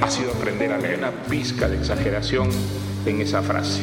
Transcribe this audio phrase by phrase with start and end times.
[0.00, 2.50] ha sido aprender a leer una pizca de exageración
[3.06, 3.82] en esa frase.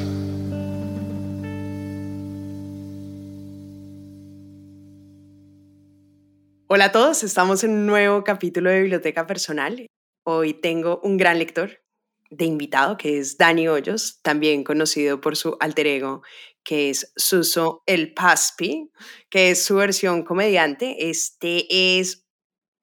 [6.68, 9.88] Hola a todos, estamos en un nuevo capítulo de Biblioteca Personal.
[10.24, 11.80] Hoy tengo un gran lector
[12.30, 16.22] de invitado que es Dani Hoyos, también conocido por su alter ego
[16.66, 18.92] que es Suso el Paspi,
[19.30, 21.10] que es su versión comediante.
[21.10, 22.26] Este es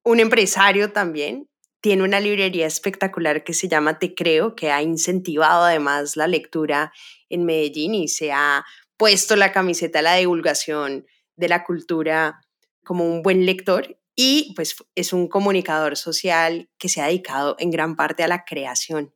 [0.05, 1.49] un empresario también.
[1.83, 6.93] Tiene una librería espectacular que se llama Te Creo, que ha incentivado además la lectura
[7.29, 8.65] en Medellín y se ha
[8.97, 11.05] puesto la camiseta a la divulgación
[11.37, 12.41] de la cultura
[12.85, 17.71] como un buen lector y pues es un comunicador social que se ha dedicado en
[17.71, 19.13] gran parte a la creación.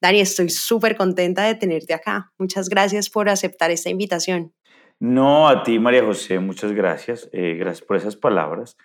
[0.00, 2.32] Dani, estoy súper contenta de tenerte acá.
[2.38, 4.52] Muchas gracias por aceptar esta invitación.
[4.98, 7.30] No, a ti, María José, muchas gracias.
[7.32, 8.76] Eh, gracias por esas palabras.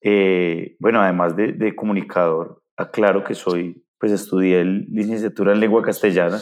[0.00, 6.40] Eh, bueno, además de, de, comunicador, aclaro que soy, pues estudié licenciatura en lengua castellana.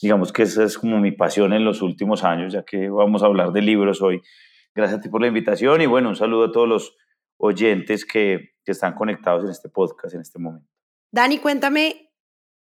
[0.00, 3.26] Digamos que esa es como mi pasión en los últimos años, ya que vamos a
[3.26, 4.22] hablar de libros hoy.
[4.74, 6.96] Gracias a ti por la invitación y bueno, un saludo a todos los
[7.36, 10.68] oyentes que, que están conectados en este podcast en este momento.
[11.10, 12.10] Dani, cuéntame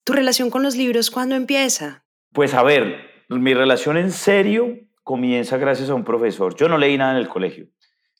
[0.05, 2.07] tu relación con los libros, ¿cuándo empieza?
[2.33, 2.97] Pues a ver,
[3.29, 6.55] mi relación en serio comienza gracias a un profesor.
[6.57, 7.69] Yo no leí nada en el colegio.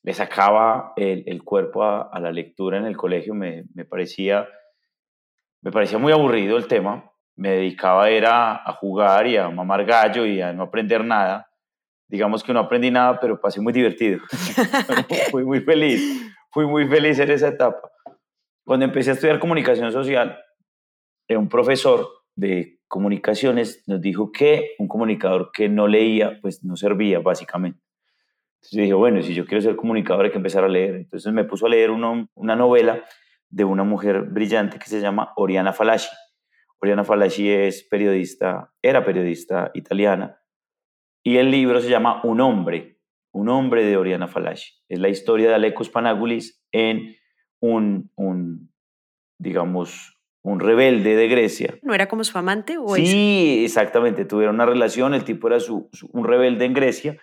[0.03, 3.33] Le sacaba el, el cuerpo a, a, la lectura en el colegio.
[3.33, 4.47] Me, me, parecía,
[5.61, 7.11] me parecía muy aburrido el tema.
[7.35, 11.49] Me dedicaba era a jugar y a mamar gallo y a no aprender nada.
[12.07, 14.19] Digamos que no aprendí nada, pero pasé muy divertido.
[15.31, 17.91] Fui muy feliz fui muy feliz en esa etapa.
[18.63, 20.39] Cuando empecé a estudiar comunicación social,
[21.29, 27.19] un profesor de comunicaciones nos dijo que un comunicador que no leía, pues no servía
[27.19, 27.79] básicamente.
[28.55, 30.95] Entonces dije, bueno, si yo quiero ser comunicador hay que empezar a leer.
[30.95, 33.03] Entonces me puso a leer una novela
[33.49, 36.15] de una mujer brillante que se llama Oriana Falaschi.
[36.81, 40.39] Oriana Falaschi es periodista, era periodista italiana,
[41.23, 42.99] y el libro se llama Un hombre,
[43.31, 44.73] un hombre de Oriana Falaschi.
[44.87, 47.15] Es la historia de Alecos Panagulis en
[47.59, 48.71] un, un,
[49.37, 51.77] digamos, un rebelde de Grecia.
[51.81, 52.77] ¿No era como su amante?
[52.77, 54.25] O sí, exactamente.
[54.25, 57.17] Tuvieron una relación, el tipo era su, un rebelde en Grecia.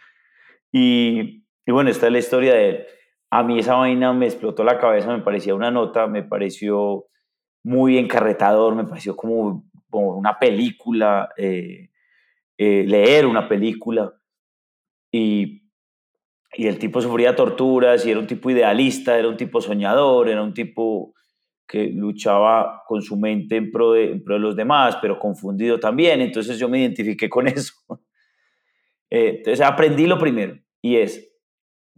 [0.71, 2.87] Y, y bueno, esta es la historia de él.
[3.37, 7.07] A mí esa vaina me explotó la cabeza, me parecía una nota, me pareció
[7.63, 11.91] muy encarretador, me pareció como, una película, eh,
[12.57, 14.13] eh, leer una película.
[15.11, 15.67] Y
[16.59, 20.43] y el tipo sufría torturas y era un tipo idealista, era un tipo soñador, era
[20.43, 21.15] un tipo
[21.67, 25.79] que luchaba con su mente en pro de, en pro de los demás, pero confundido
[25.79, 26.23] también.
[26.23, 27.75] Entonces yo me identifiqué con eso.
[29.11, 31.36] Eh, entonces aprendí lo primero y es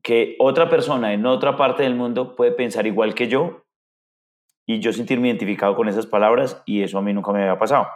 [0.03, 3.65] que otra persona en otra parte del mundo puede pensar igual que yo
[4.67, 7.89] y yo sentirme identificado con esas palabras y eso a mí nunca me había pasado.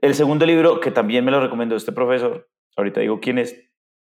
[0.00, 3.60] El segundo libro, que también me lo recomendó este profesor, ahorita digo quién es,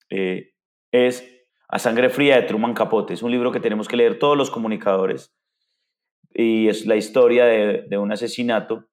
[0.10, 0.54] eh,
[0.92, 1.24] es
[1.68, 3.14] A Sangre Fría de Truman Capote.
[3.14, 5.36] Es un libro que tenemos que leer todos los comunicadores
[6.34, 8.88] y es la historia de, de un asesinato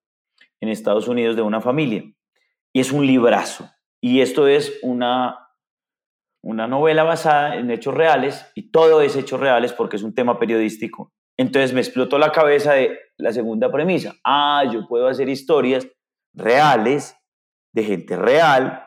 [0.60, 2.04] en Estados Unidos de una familia.
[2.72, 3.70] Y es un librazo.
[4.00, 5.41] Y esto es una,
[6.42, 10.38] una novela basada en hechos reales y todo es hechos reales porque es un tema
[10.38, 11.12] periodístico.
[11.38, 14.14] Entonces me explotó la cabeza de la segunda premisa.
[14.24, 15.88] Ah, yo puedo hacer historias
[16.34, 17.16] reales
[17.72, 18.86] de gente real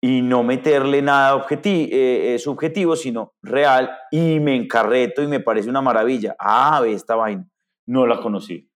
[0.00, 5.70] y no meterle nada objetivo, eh, subjetivo, sino real, y me encarreto y me parece
[5.70, 6.34] una maravilla.
[6.40, 7.48] Ah, ve esta vaina,
[7.86, 8.68] no la conocí.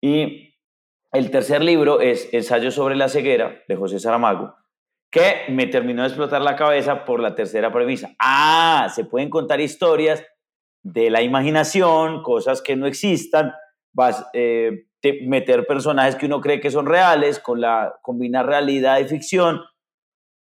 [0.00, 0.54] Y
[1.12, 4.54] el tercer libro es Ensayo sobre la ceguera, de José Saramago,
[5.10, 8.14] que me terminó de explotar la cabeza por la tercera premisa.
[8.18, 10.24] Ah, se pueden contar historias
[10.82, 13.52] de la imaginación, cosas que no existan,
[13.92, 14.86] vas eh,
[15.22, 19.60] meter personajes que uno cree que son reales, con la combinar realidad y ficción,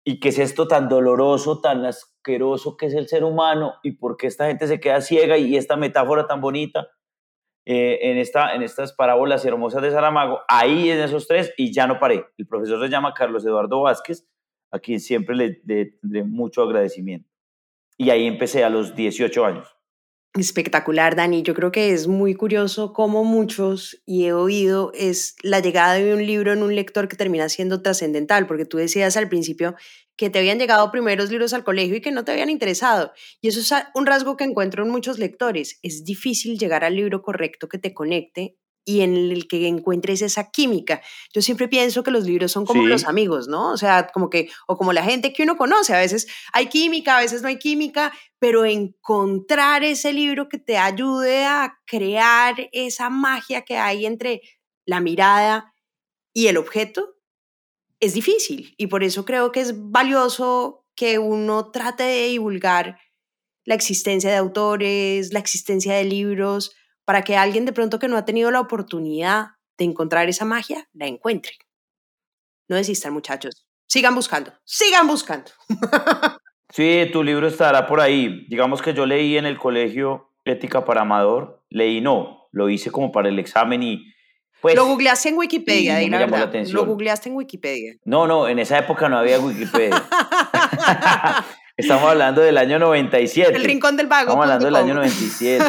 [0.04, 4.16] y qué es esto tan doloroso, tan asqueroso que es el ser humano y por
[4.16, 6.88] qué esta gente se queda ciega y esta metáfora tan bonita
[7.66, 11.86] eh, en, esta, en estas parábolas hermosas de Saramago, ahí en esos tres y ya
[11.86, 12.24] no paré.
[12.38, 14.26] El profesor se llama Carlos Eduardo Vázquez,
[14.70, 15.50] a quien siempre le
[16.00, 17.28] tendré mucho agradecimiento.
[17.96, 19.78] Y ahí empecé a los 18 años.
[20.34, 21.42] Espectacular, Dani.
[21.42, 26.14] Yo creo que es muy curioso cómo muchos, y he oído, es la llegada de
[26.14, 29.74] un libro en un lector que termina siendo trascendental, porque tú decías al principio
[30.16, 33.12] que te habían llegado primeros libros al colegio y que no te habían interesado.
[33.40, 35.80] Y eso es un rasgo que encuentro en muchos lectores.
[35.82, 40.50] Es difícil llegar al libro correcto que te conecte y en el que encuentres esa
[40.50, 41.02] química.
[41.34, 43.70] Yo siempre pienso que los libros son como los amigos, ¿no?
[43.70, 47.18] O sea, como que, o como la gente que uno conoce, a veces hay química,
[47.18, 53.10] a veces no hay química, pero encontrar ese libro que te ayude a crear esa
[53.10, 54.40] magia que hay entre
[54.86, 55.74] la mirada
[56.32, 57.14] y el objeto
[58.00, 58.74] es difícil.
[58.78, 62.98] Y por eso creo que es valioso que uno trate de divulgar
[63.66, 66.74] la existencia de autores, la existencia de libros,
[67.08, 70.90] para que alguien de pronto que no ha tenido la oportunidad de encontrar esa magia,
[70.92, 71.52] la encuentre.
[72.68, 73.66] No desistan, muchachos.
[73.86, 75.50] Sigan buscando, sigan buscando.
[76.70, 78.44] Sí, tu libro estará por ahí.
[78.50, 81.64] Digamos que yo leí en el colegio Ética para Amador.
[81.70, 84.12] Leí no, lo hice como para el examen y
[84.60, 84.74] pues...
[84.74, 86.66] Lo googleaste en Wikipedia, no la verdad.
[86.68, 87.94] lo googleaste en Wikipedia.
[88.04, 90.04] No, no, en esa época no había Wikipedia.
[91.78, 93.54] Estamos hablando del año 97.
[93.54, 94.30] El rincón del vago.
[94.30, 95.64] Estamos hablando del año 97,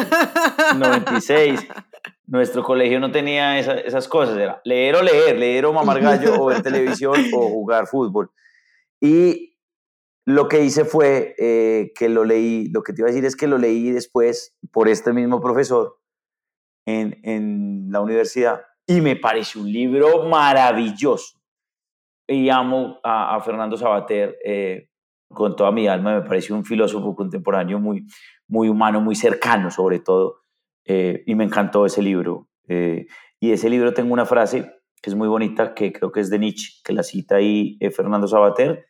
[0.76, 1.68] 96.
[2.26, 4.36] Nuestro colegio no tenía esas cosas.
[4.36, 8.32] Era leer o leer, leer o mamar gallo o ver televisión o jugar fútbol.
[9.00, 9.56] Y
[10.26, 13.36] lo que hice fue eh, que lo leí, lo que te iba a decir es
[13.36, 15.96] que lo leí después por este mismo profesor
[16.86, 21.38] en, en la universidad y me pareció un libro maravilloso.
[22.26, 24.36] Y amo a, Fernando Sabater.
[24.44, 24.89] Eh,
[25.32, 28.06] con toda mi alma, me pareció un filósofo contemporáneo muy,
[28.48, 30.42] muy humano, muy cercano sobre todo,
[30.84, 32.48] eh, y me encantó ese libro.
[32.68, 33.06] Eh,
[33.38, 34.70] y ese libro tengo una frase
[35.02, 37.90] que es muy bonita, que creo que es de Nietzsche, que la cita ahí eh,
[37.90, 38.86] Fernando Sabater,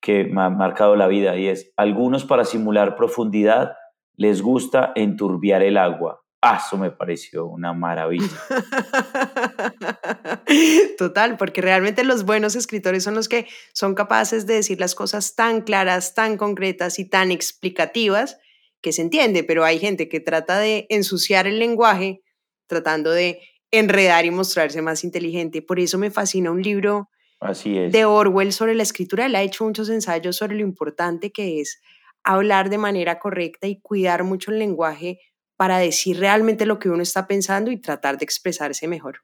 [0.00, 3.72] que me ha marcado la vida, y es, algunos para simular profundidad
[4.16, 8.26] les gusta enturbiar el agua, Ah, eso me pareció una maravilla.
[10.98, 15.34] Total, porque realmente los buenos escritores son los que son capaces de decir las cosas
[15.34, 18.38] tan claras, tan concretas y tan explicativas
[18.80, 22.22] que se entiende, pero hay gente que trata de ensuciar el lenguaje
[22.66, 23.40] tratando de
[23.70, 25.60] enredar y mostrarse más inteligente.
[25.60, 27.10] Por eso me fascina un libro
[27.40, 27.92] Así es.
[27.92, 29.26] de Orwell sobre la escritura.
[29.26, 31.82] Él ha hecho muchos ensayos sobre lo importante que es
[32.24, 35.18] hablar de manera correcta y cuidar mucho el lenguaje
[35.60, 39.18] para decir realmente lo que uno está pensando y tratar de expresarse mejor.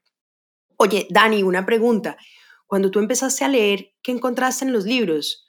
[0.76, 2.18] Oye, Dani, una pregunta.
[2.66, 5.46] Cuando tú empezaste a leer, ¿qué encontraste en los libros?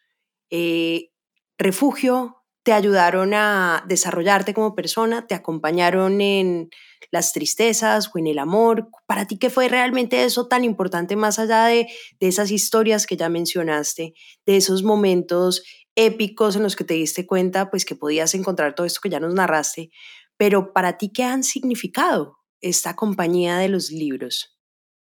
[0.49, 1.09] Eh,
[1.57, 2.45] ¿Refugio?
[2.63, 5.27] ¿Te ayudaron a desarrollarte como persona?
[5.27, 6.69] ¿Te acompañaron en
[7.11, 8.87] las tristezas o en el amor?
[9.07, 11.89] ¿Para ti qué fue realmente eso tan importante más allá de,
[12.21, 14.13] de esas historias que ya mencionaste,
[14.45, 15.63] de esos momentos
[15.95, 19.19] épicos en los que te diste cuenta pues que podías encontrar todo esto que ya
[19.19, 19.91] nos narraste,
[20.37, 24.57] pero para ti, ¿qué han significado esta compañía de los libros?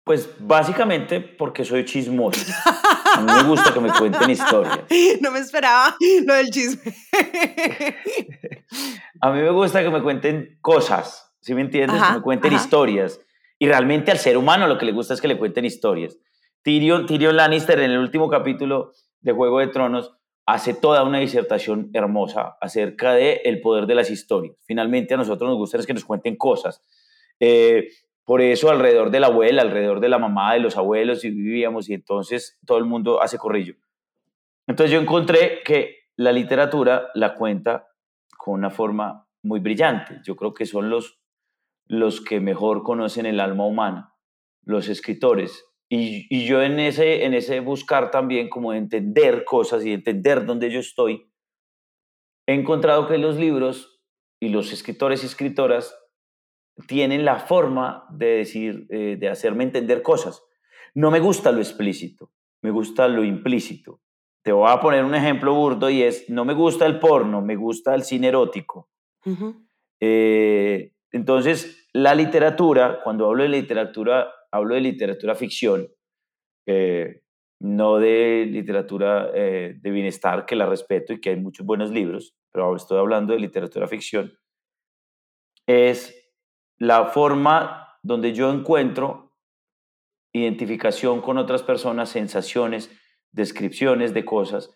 [0.04, 2.40] Pues básicamente porque soy chismoso.
[3.14, 4.80] A mí me gusta que me cuenten historias.
[5.22, 6.96] No me esperaba lo del chisme.
[9.22, 12.02] A mí me gusta que me cuenten cosas, ¿sí me entiendes?
[12.02, 13.20] que me cuenten historias.
[13.60, 16.18] Y realmente al ser humano lo que le gusta es que le cuenten historias.
[16.62, 20.14] Tyrion, Tyrion Lannister en el último capítulo de Juego de Tronos
[20.48, 24.56] hace toda una disertación hermosa acerca del el poder de las historias.
[24.66, 26.82] Finalmente a nosotros nos gusta es que nos cuenten cosas.
[27.40, 27.90] Eh,
[28.24, 31.90] por eso alrededor de la abuela, alrededor de la mamá, de los abuelos, y vivíamos
[31.90, 33.76] y entonces todo el mundo hace corrillo.
[34.68, 37.90] Entonces yo encontré que la literatura la cuenta
[38.38, 40.22] con una forma muy brillante.
[40.24, 41.20] Yo creo que son los,
[41.88, 44.14] los que mejor conocen el alma humana,
[44.64, 45.66] los escritores.
[45.90, 50.80] Y, yo en ese, en ese buscar también como entender cosas y entender dónde yo
[50.80, 51.32] estoy,
[52.46, 54.02] he encontrado que los libros
[54.42, 55.98] y los escritores y escritoras
[56.88, 60.44] tienen la forma de decir, eh, de hacerme entender cosas.
[60.94, 64.02] No me gusta lo explícito, me gusta lo implícito.
[64.44, 67.56] Te voy a poner un ejemplo burdo y es, no me gusta el porno, me
[67.56, 68.90] gusta el cine erótico.
[70.00, 75.90] Eh, entonces, la literatura, cuando hablo de literatura hablo de literatura ficción,
[76.66, 77.22] eh,
[77.60, 82.36] no de literatura eh, de bienestar, que la respeto y que hay muchos buenos libros,
[82.52, 84.38] pero estoy hablando de literatura ficción,
[85.66, 86.16] es
[86.78, 89.34] la forma donde yo encuentro
[90.34, 92.92] identificación con otras personas, sensaciones,
[93.32, 94.72] descripciones de cosas,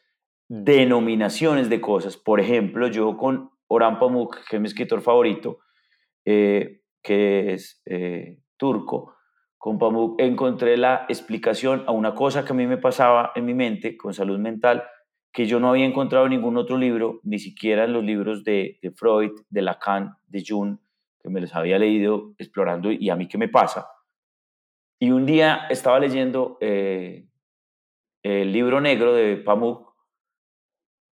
[0.48, 2.18] denominaciones de cosas.
[2.18, 5.60] Por ejemplo, yo con Orhan Pamuk, que es mi escritor favorito,
[6.26, 7.82] eh, que es
[8.58, 9.16] turco,
[9.62, 13.54] con Pamuk encontré la explicación a una cosa que a mí me pasaba en mi
[13.54, 14.84] mente con salud mental
[15.32, 18.80] que yo no había encontrado en ningún otro libro, ni siquiera en los libros de,
[18.96, 20.80] Freud, de Lacan, de Jung,
[21.22, 23.88] que me los había leído explorando y a mí qué me pasa.
[25.00, 27.28] Y un día estaba leyendo eh,
[28.24, 29.94] el libro negro de Pamuk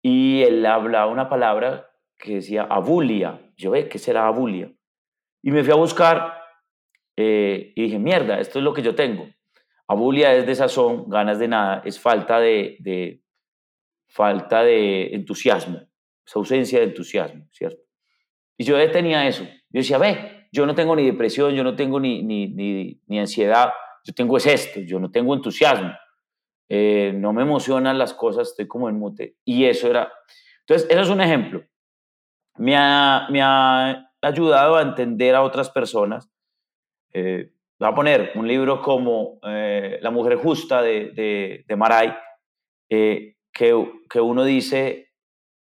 [0.01, 3.53] y él hablaba una palabra que decía abulia.
[3.57, 4.73] Yo ve, ¿qué será abulia?
[5.43, 6.38] Y me fui a buscar
[7.21, 9.27] eh, y dije, mierda, esto es lo que yo tengo.
[9.89, 13.21] Abulia es desazón, ganas de nada, es falta de, de
[14.07, 15.81] falta de entusiasmo,
[16.25, 17.81] es ausencia de entusiasmo, ¿cierto?
[18.57, 19.43] Y yo tenía eso.
[19.43, 23.19] Yo decía, ve, yo no tengo ni depresión, yo no tengo ni, ni, ni, ni
[23.19, 23.73] ansiedad,
[24.05, 25.91] yo tengo es esto, yo no tengo entusiasmo.
[26.69, 29.35] Eh, no me emocionan las cosas, estoy como en mute.
[29.43, 30.09] Y eso era...
[30.61, 31.65] Entonces, eso es un ejemplo.
[32.55, 36.29] Me ha, me ha ayudado a entender a otras personas.
[37.13, 42.13] Eh, voy a poner un libro como eh, La mujer justa de, de, de Maray,
[42.89, 45.11] eh, que, que, uno dice,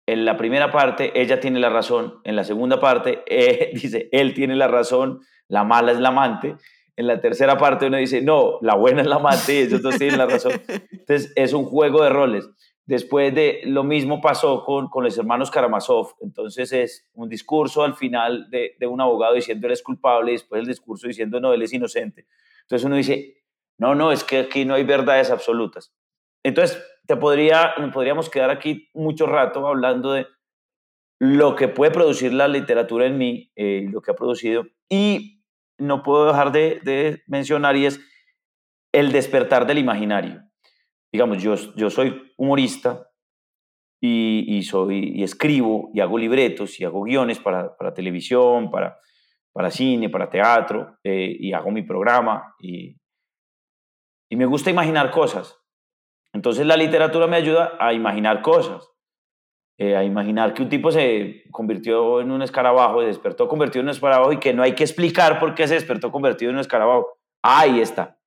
[0.06, 3.24] en la primera parte ella tiene la razón, en la segunda parte
[3.74, 6.56] dice, él tiene la razón, la mala es la amante,
[7.00, 9.98] en la tercera parte uno dice, no, la buena es la amante y ellos dos
[9.98, 10.52] tienen la razón.
[10.92, 12.50] Entonces es un juego de roles.
[12.90, 16.16] Después de lo mismo pasó con, con los hermanos Karamazov.
[16.22, 20.34] Entonces es un discurso al final de, de un abogado diciendo él es culpable y
[20.34, 22.26] después el discurso diciendo no, él es inocente.
[22.64, 23.44] Entonces uno dice,
[23.78, 25.94] no, no, es que aquí no hay verdades absolutas.
[26.42, 30.26] Entonces te podría, podríamos quedar aquí mucho rato hablando de
[31.20, 34.66] lo que puede producir la literatura en mí, eh, lo que ha producido.
[34.90, 35.44] Y
[35.78, 38.02] no puedo dejar de, de, mencionar y es
[38.92, 40.49] el despertar del imaginario.
[41.12, 43.10] Digamos, yo, yo soy humorista
[44.02, 48.98] y, y, soy, y escribo y hago libretos y hago guiones para, para televisión, para,
[49.52, 52.96] para cine, para teatro eh, y hago mi programa y,
[54.30, 55.58] y me gusta imaginar cosas.
[56.34, 58.88] Entonces la literatura me ayuda a imaginar cosas.
[59.82, 63.86] Eh, a imaginar que un tipo se convirtió en un escarabajo, se despertó convertido en
[63.86, 66.62] un escarabajo y que no hay que explicar por qué se despertó convertido en un
[66.62, 67.18] escarabajo.
[67.42, 68.20] Ahí está.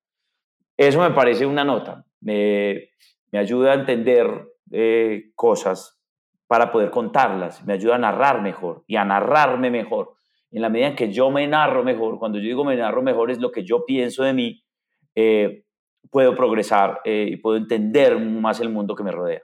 [0.75, 2.07] Eso me parece una nota.
[2.23, 2.89] Me,
[3.31, 4.27] me ayuda a entender
[4.71, 5.99] eh, cosas
[6.47, 7.63] para poder contarlas.
[7.65, 10.13] Me ayuda a narrar mejor y a narrarme mejor.
[10.51, 13.31] En la medida en que yo me narro mejor, cuando yo digo me narro mejor
[13.31, 14.63] es lo que yo pienso de mí,
[15.15, 15.63] eh,
[16.11, 19.41] puedo progresar eh, y puedo entender más el mundo que me rodea.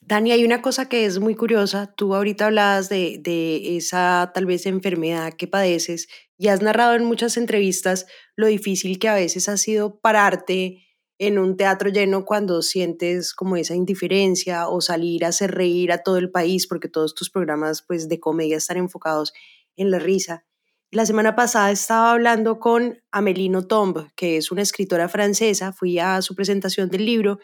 [0.00, 1.94] Dani, hay una cosa que es muy curiosa.
[1.94, 7.04] Tú ahorita hablabas de, de, esa tal vez enfermedad que padeces y has narrado en
[7.04, 10.89] muchas entrevistas lo difícil que a veces ha sido pararte
[11.20, 15.98] en un teatro lleno cuando sientes como esa indiferencia o salir a hacer reír a
[15.98, 19.34] todo el país porque todos tus programas pues de comedia están enfocados
[19.76, 20.46] en la risa.
[20.90, 26.22] La semana pasada estaba hablando con Amelino Tomb, que es una escritora francesa, fui a
[26.22, 27.38] su presentación del libro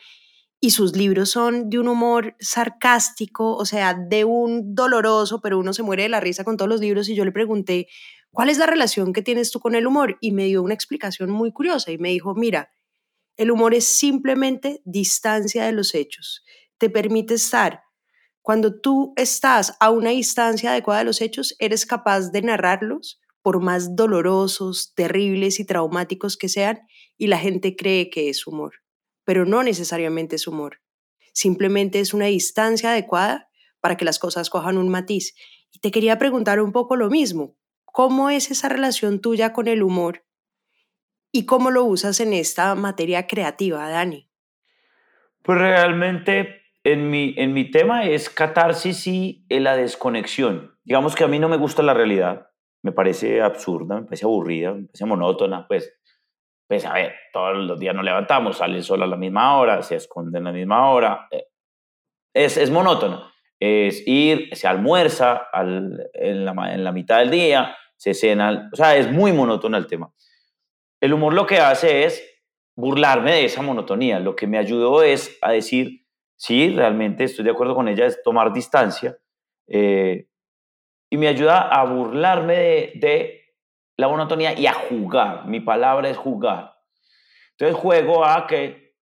[0.59, 5.75] y sus libros son de un humor sarcástico, o sea, de un doloroso, pero uno
[5.75, 7.89] se muere de la risa con todos los libros y yo le pregunté,
[8.31, 10.17] ¿cuál es la relación que tienes tú con el humor?
[10.23, 12.71] Y me dio una explicación muy curiosa y me dijo, mira,
[13.37, 16.45] el humor es simplemente distancia de los hechos,
[16.79, 17.83] te permite estar.
[18.43, 23.61] Cuando tú estás a una distancia adecuada de los hechos, eres capaz de narrarlos, por
[23.61, 26.81] más dolorosos, terribles y traumáticos que sean,
[27.17, 28.75] y la gente cree que es humor
[29.27, 30.81] pero no necesariamente es humor.
[31.35, 33.51] Simplemente es una distancia adecuada
[33.81, 35.35] para que las cosas cojan un matiz.
[35.73, 37.57] Y te quería preguntar un poco lo mismo.
[37.85, 40.25] ¿Cómo es esa relación tuya con el humor
[41.37, 44.29] y cómo lo usas en esta materia creativa, Dani?
[45.43, 50.77] Pues realmente en mi, en mi tema es catarsis y la desconexión.
[50.85, 52.49] Digamos que a mí no me gusta la realidad,
[52.83, 55.93] me parece absurda, me parece aburrida, me parece monótona, pues
[56.69, 59.83] pues a ver, todos los días nos levantamos, sale el sol a la misma hora,
[59.83, 61.29] se esconde a la misma hora.
[61.31, 61.47] Eh,
[62.35, 63.31] es, es monótono.
[63.59, 68.77] Es ir, se almuerza al, en, la, en la mitad del día, se cena, o
[68.77, 70.13] sea, es muy monótono el tema.
[71.01, 72.23] El humor lo que hace es
[72.75, 74.21] burlarme de esa monotonía.
[74.21, 78.23] Lo que me ayudó es a decir, sí, realmente estoy de acuerdo con ella, es
[78.23, 79.19] tomar distancia.
[79.69, 80.29] Eh,
[81.11, 83.47] y me ayuda a burlarme de,
[83.97, 85.47] la monotonía y a jugar.
[85.47, 86.75] Mi palabra es jugar.
[87.53, 88.95] Entonces juego a que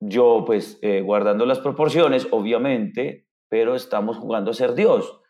[0.00, 5.20] yo, pues, eh, guardando las proporciones, obviamente, pero estamos jugando a ser Dios.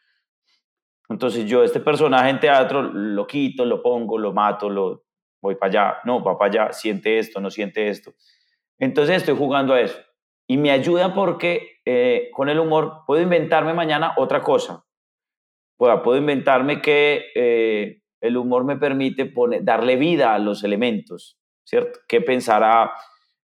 [1.09, 5.07] Entonces yo este personaje en teatro lo quito, lo pongo, lo mato, lo
[5.40, 8.12] voy para allá, no, va para allá, siente esto, no siente esto.
[8.78, 9.99] Entonces estoy jugando a eso.
[10.47, 14.85] Y me ayuda porque eh, con el humor puedo inventarme mañana otra cosa.
[15.76, 21.38] Puedo, puedo inventarme que eh, el humor me permite poner, darle vida a los elementos,
[21.64, 22.00] ¿cierto?
[22.09, 22.92] ¿Qué pensará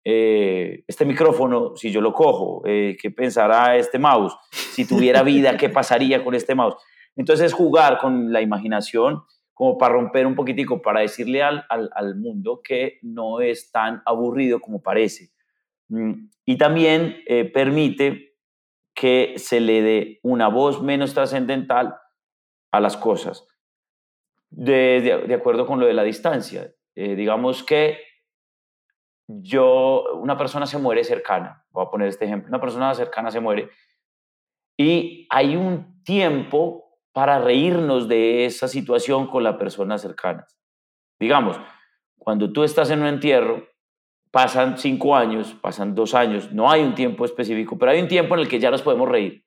[0.04, 2.62] eh, este micrófono si yo lo cojo?
[2.62, 4.36] ¿Qué pensará este mouse?
[4.50, 6.76] Si tuviera vida, ¿qué pasaría con este mouse?
[7.16, 9.22] Entonces jugar con la imaginación
[9.60, 14.58] como para romper un poquitico, para decirle al, al, mundo que no es tan aburrido
[14.58, 15.32] como parece.
[15.88, 18.38] Mm, y también eh, permite
[18.94, 21.94] que se le dé una voz menos trascendental
[22.72, 23.46] a las cosas,
[24.48, 26.72] de, de, acuerdo con lo de la distancia.
[26.94, 27.98] digamos que
[29.28, 33.40] yo, una persona se muere cercana, voy a poner este ejemplo, una persona cercana se
[33.40, 33.68] muere
[34.78, 40.46] y hay un tiempo para reírnos de esa situación con la persona cercana.
[41.18, 41.58] Digamos,
[42.18, 43.66] cuando tú estás en un entierro,
[44.30, 48.34] pasan cinco años, pasan dos años, no hay un tiempo específico, pero hay un tiempo
[48.34, 49.44] en el que ya nos podemos reír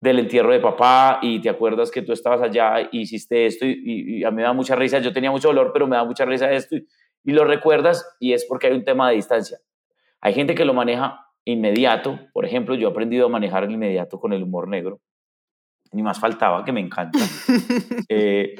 [0.00, 4.24] del entierro de papá y te acuerdas que tú estabas allá y hiciste esto y,
[4.24, 6.50] a mí me da mucha risa, yo tenía mucho dolor, pero me da mucha risa
[6.50, 9.58] esto y lo recuerdas y es porque hay un tema de distancia.
[10.22, 14.18] Hay gente que lo maneja inmediato, por ejemplo, yo he aprendido a manejar el inmediato
[14.18, 15.00] con el humor negro,
[15.92, 17.18] ni más faltaba, que me encanta.
[18.12, 18.56] Eh,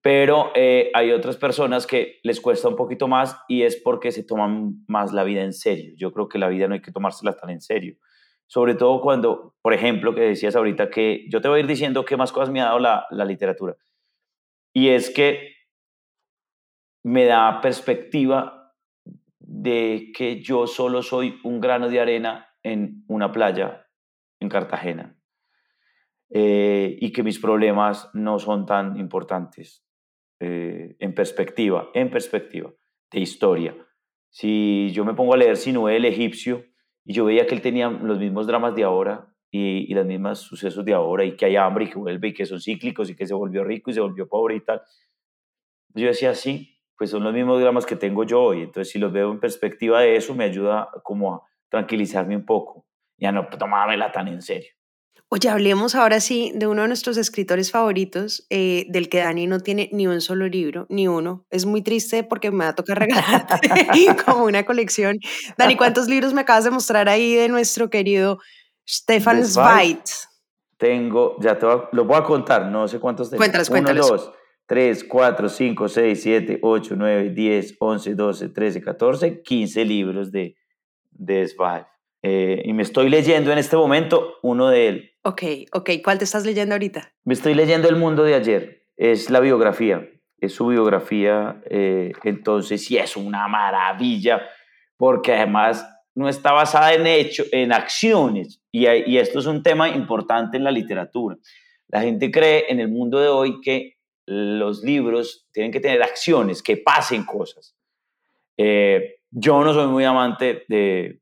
[0.00, 4.24] pero eh, hay otras personas que les cuesta un poquito más y es porque se
[4.24, 5.92] toman más la vida en serio.
[5.94, 7.98] Yo creo que la vida no hay que tomársela tan en serio.
[8.46, 12.06] Sobre todo cuando, por ejemplo, que decías ahorita que yo te voy a ir diciendo
[12.06, 13.76] qué más cosas me ha dado la, la literatura.
[14.72, 15.54] Y es que
[17.04, 18.72] me da perspectiva
[19.38, 23.86] de que yo solo soy un grano de arena en una playa
[24.40, 25.17] en Cartagena
[26.30, 29.84] eh, y que mis problemas no son tan importantes
[30.40, 32.70] eh, en perspectiva, en perspectiva
[33.10, 33.74] de historia.
[34.30, 36.64] Si yo me pongo a leer Sinué el egipcio
[37.04, 40.40] y yo veía que él tenía los mismos dramas de ahora y, y los mismos
[40.40, 43.16] sucesos de ahora y que hay hambre y que vuelve y que son cíclicos y
[43.16, 44.82] que se volvió rico y se volvió pobre y tal,
[45.94, 48.62] yo decía, sí, pues son los mismos dramas que tengo yo hoy.
[48.62, 52.86] Entonces, si los veo en perspectiva de eso, me ayuda como a tranquilizarme un poco
[53.16, 54.77] y a no tomármela tan en serio.
[55.30, 59.60] Oye, hablemos ahora sí de uno de nuestros escritores favoritos, eh, del que Dani no
[59.60, 61.44] tiene ni un solo libro, ni uno.
[61.50, 62.98] Es muy triste porque me va a tocar
[63.46, 65.18] regalarte como una colección.
[65.58, 68.38] Dani, ¿cuántos libros me acabas de mostrar ahí de nuestro querido
[68.88, 70.02] Stefan Zweig?
[70.78, 73.40] Tengo, ya te lo voy a contar, no sé cuántos tengo.
[73.40, 74.10] Cuéntalos, cuéntalos.
[74.10, 74.32] Uno, dos,
[74.64, 80.56] 3, 4, 5, 6, 7, 8, 9, 10, 11, 12, 13, 14, 15 libros de,
[81.10, 81.86] de Zweig.
[82.22, 85.10] Eh, y me estoy leyendo en este momento uno de él.
[85.22, 85.90] Ok, ok.
[86.02, 87.12] ¿Cuál te estás leyendo ahorita?
[87.24, 88.82] Me estoy leyendo El Mundo de Ayer.
[88.96, 90.08] Es la biografía.
[90.40, 91.62] Es su biografía.
[91.70, 94.42] Eh, entonces, sí, es una maravilla,
[94.96, 98.60] porque además no está basada en hechos, en acciones.
[98.72, 101.36] Y, y esto es un tema importante en la literatura.
[101.88, 106.62] La gente cree en el mundo de hoy que los libros tienen que tener acciones,
[106.62, 107.74] que pasen cosas.
[108.58, 111.20] Eh, yo no soy muy amante de...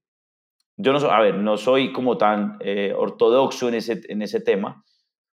[0.76, 4.40] Yo no soy, a ver, no soy como tan eh, ortodoxo en ese, en ese
[4.40, 4.84] tema.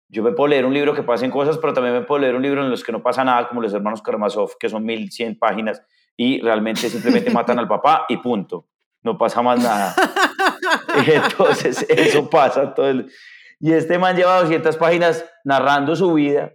[0.09, 2.42] Yo me puedo leer un libro que pasen cosas, pero también me puedo leer un
[2.42, 5.83] libro en los que no pasa nada, como los hermanos Karamazov, que son 1100 páginas
[6.16, 8.66] y realmente simplemente matan al papá y punto.
[9.03, 9.94] No pasa más nada.
[11.07, 12.74] Entonces, eso pasa.
[12.74, 13.05] Todo
[13.61, 16.53] Y este man lleva 200 páginas narrando su vida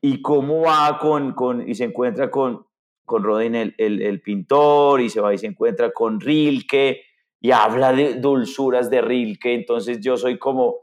[0.00, 2.66] y cómo va con, con y se encuentra con,
[3.04, 7.02] con Rodin el, el, pintor y se va y se encuentra con Rilke
[7.40, 10.76] y habla de dulzuras de Rilke, entonces yo soy como,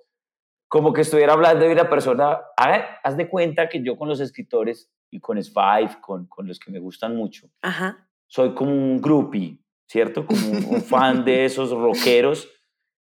[0.67, 4.09] como que estuviera hablando de una persona, a ver, haz de cuenta que yo con
[4.09, 7.47] los escritores y con Spive, con, con los que me gustan mucho,
[8.27, 10.25] soy como un groupie, ¿cierto?
[10.25, 12.49] Como un, fan de esos rockeros,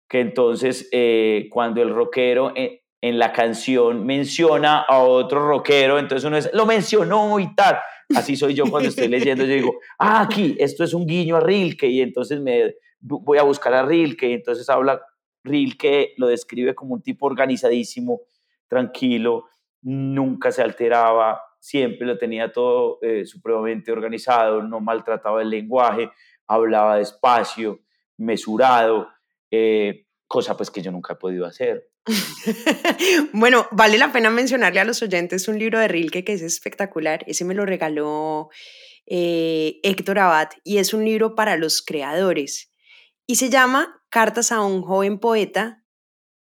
[0.07, 2.53] que entonces eh, cuando el rockero...
[2.55, 7.77] Eh, en la canción menciona a otro rockero, entonces uno es, lo mencionó y tal.
[8.15, 11.41] Así soy yo cuando estoy leyendo, yo digo, ah, aquí, esto es un guiño a
[11.41, 15.01] Rilke, y entonces me voy a buscar a Rilke, entonces habla,
[15.43, 18.21] Rilke lo describe como un tipo organizadísimo,
[18.67, 19.45] tranquilo,
[19.81, 26.09] nunca se alteraba, siempre lo tenía todo eh, supremamente organizado, no maltrataba el lenguaje,
[26.47, 27.81] hablaba despacio,
[28.17, 29.09] mesurado,
[29.51, 31.89] eh, cosa pues que yo nunca he podido hacer.
[33.33, 37.23] bueno, vale la pena mencionarle a los oyentes un libro de Rilke que es espectacular.
[37.27, 38.49] Ese me lo regaló
[39.05, 42.71] eh, Héctor Abad y es un libro para los creadores.
[43.27, 45.83] Y se llama Cartas a un joven poeta.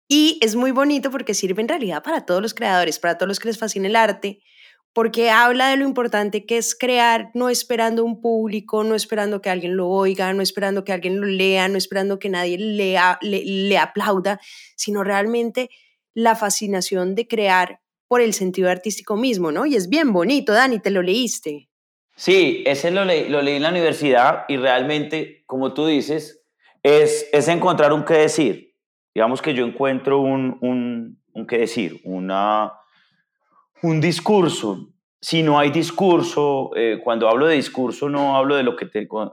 [0.08, 3.40] Y es muy bonito porque sirve en realidad para todos los creadores, para todos los
[3.40, 4.40] que les fascina el arte,
[4.94, 9.50] porque habla de lo importante que es crear no esperando un público, no esperando que
[9.50, 13.78] alguien lo oiga, no esperando que alguien lo lea, no esperando que nadie le, le,
[13.80, 14.40] aplauda,
[14.76, 15.72] sino realmente
[16.14, 19.66] la fascinación de crear por el sentido artístico mismo, ¿no?
[19.66, 21.68] Y es bien bonito, Dani, te lo leíste.
[22.16, 26.45] Sí, ese lo, leí, lo leí en la universidad y realmente, como tú dices,
[26.86, 28.76] es, es encontrar un qué decir.
[29.14, 32.74] Digamos que yo encuentro un, un, qué decir, una,
[33.82, 34.90] un discurso.
[35.20, 38.88] Si no hay discurso, eh, cuando hablo de discurso no hablo de lo que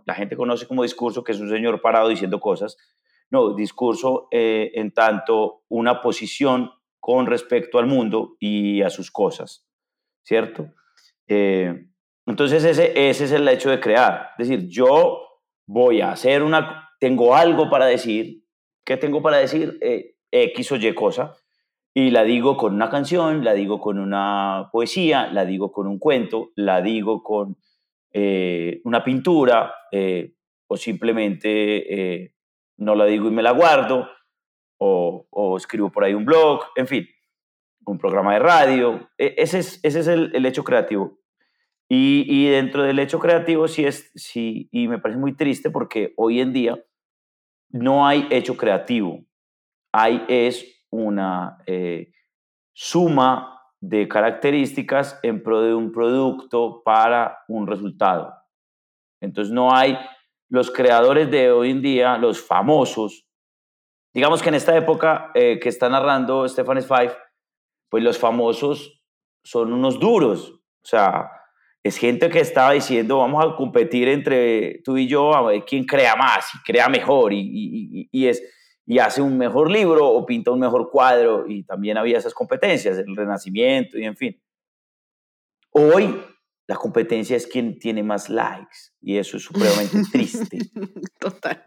[0.07, 2.79] la gente conoce como discurso, que es un señor parado diciendo cosas.
[3.31, 9.67] No, discurso eh, en tanto una posición con respecto al mundo y a sus cosas,
[10.23, 10.69] ¿cierto?
[11.27, 11.87] Eh,
[12.25, 14.31] entonces ese, ese es el hecho de crear.
[14.39, 15.21] Es decir, yo
[15.67, 18.45] voy a hacer una, tengo algo para decir,
[18.85, 19.77] ¿qué tengo para decir?
[19.81, 21.35] Eh, X o Y cosa,
[21.93, 25.99] y la digo con una canción, la digo con una poesía, la digo con un
[25.99, 27.57] cuento, la digo con
[28.13, 30.35] eh, una pintura, eh,
[30.69, 31.49] o simplemente
[32.23, 32.35] eh,
[32.77, 34.09] no la digo y me la guardo,
[34.79, 37.05] o, o escribo por ahí un blog, en fin,
[37.85, 39.11] un programa de radio.
[39.19, 41.19] E- ese es, ese es el, el hecho creativo.
[41.89, 46.15] Y, y dentro del hecho creativo sí es, sí, y me parece muy triste porque
[46.17, 46.79] hoy en día
[47.73, 49.25] no hay hecho creativo,
[49.93, 52.13] hay es una eh,
[52.73, 58.33] suma de características en pro de un producto para un resultado.
[59.21, 59.99] Entonces no hay
[60.49, 63.27] los creadores de hoy en día, los famosos,
[64.15, 67.11] digamos que en esta época eh, que está narrando Stefan Zweig,
[67.89, 69.03] pues los famosos
[69.43, 71.31] son unos duros, o sea,
[71.85, 75.85] es gente que estaba diciendo, vamos a competir entre tú y yo a ver quién
[75.85, 78.43] crea más y crea mejor y, y- y- es,
[78.87, 82.99] y hace un mejor libro o pinta un mejor cuadro y también había esas competencias,
[82.99, 84.41] el renacimiento y en fin.
[85.71, 86.23] Hoy
[86.69, 90.59] la competencia es quien tiene más likes y eso es supremamente triste.
[91.19, 91.65] Total.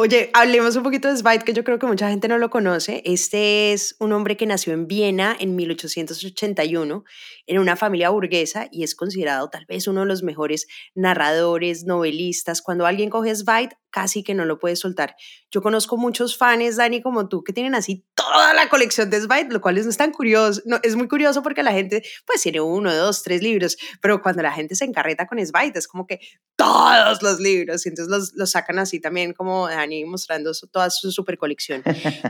[0.00, 3.02] Oye, hablemos un poquito de Zweig, que yo creo que mucha gente no lo conoce.
[3.04, 7.02] Este es un hombre que nació en Viena en 1881,
[7.48, 12.62] en una familia burguesa, y es considerado tal vez uno de los mejores narradores, novelistas.
[12.62, 15.16] Cuando alguien coge Zweig, casi que no lo puede soltar.
[15.50, 19.50] Yo conozco muchos fans, Dani, como tú, que tienen así toda la colección de Zweig,
[19.52, 20.60] lo cual es tan curioso.
[20.66, 24.42] No, es muy curioso porque la gente, pues, tiene uno, dos, tres libros, pero cuando
[24.42, 26.20] la gente se encarreta con Zweig, es como que
[26.56, 30.90] todos los libros, y entonces los, los sacan así también como Dani mostrando su- toda
[30.90, 31.82] su super colección.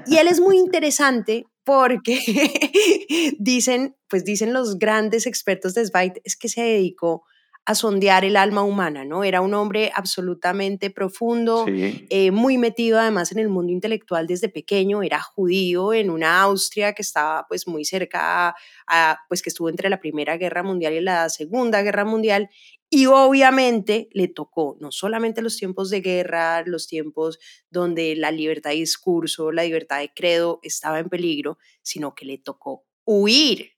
[0.06, 2.22] Y él es muy interesante porque
[3.38, 7.24] dicen, pues dicen los grandes expertos de Zweig, es que se dedicó
[7.68, 9.24] a sondear el alma humana, ¿no?
[9.24, 12.06] Era un hombre absolutamente profundo, Sí.
[12.08, 16.94] eh, muy metido además en el mundo intelectual desde pequeño, era judío en una Austria
[16.94, 18.54] que estaba pues muy cerca, a,
[18.86, 22.48] a- pues que estuvo entre la Primera Guerra Mundial y la Segunda Guerra Mundial
[22.90, 28.70] y obviamente le tocó no solamente los tiempos de guerra, los tiempos donde la libertad
[28.70, 33.72] de discurso, la libertad de credo estaba en peligro, sino que le tocó huir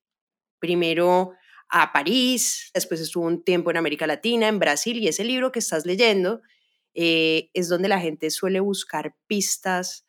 [0.58, 1.32] primero
[1.70, 5.60] a París, después estuvo un tiempo en América Latina, en Brasil, y ese libro que
[5.60, 6.42] estás leyendo
[6.94, 10.04] eh, es donde la gente suele buscar pistas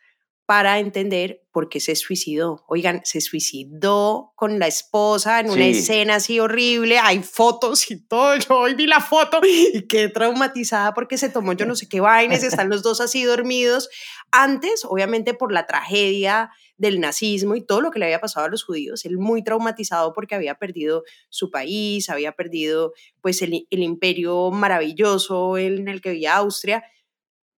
[0.46, 2.66] para entender por qué se suicidó.
[2.68, 5.70] Oigan, se suicidó con la esposa en una Sí.
[5.72, 10.94] escena así horrible, hay fotos y todo, yo hoy vi la foto y quedé traumatizada
[10.94, 13.90] porque se tomó yo no sé qué vainas, están los dos así dormidos.
[14.32, 18.50] Antes, obviamente por la tragedia del nazismo y todo lo que le había pasado a
[18.50, 23.84] los judíos, él muy traumatizado porque había perdido su país, había perdido pues el, el
[23.84, 26.84] imperio maravilloso en el que vivía Austria,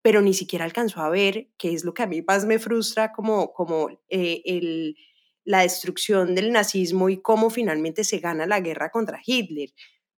[0.03, 3.13] pero ni siquiera alcanzó a ver, que es lo que a mí más me frustra,
[3.13, 4.97] como, como eh, el,
[5.45, 9.69] la destrucción del nazismo y cómo finalmente se gana la guerra contra Hitler.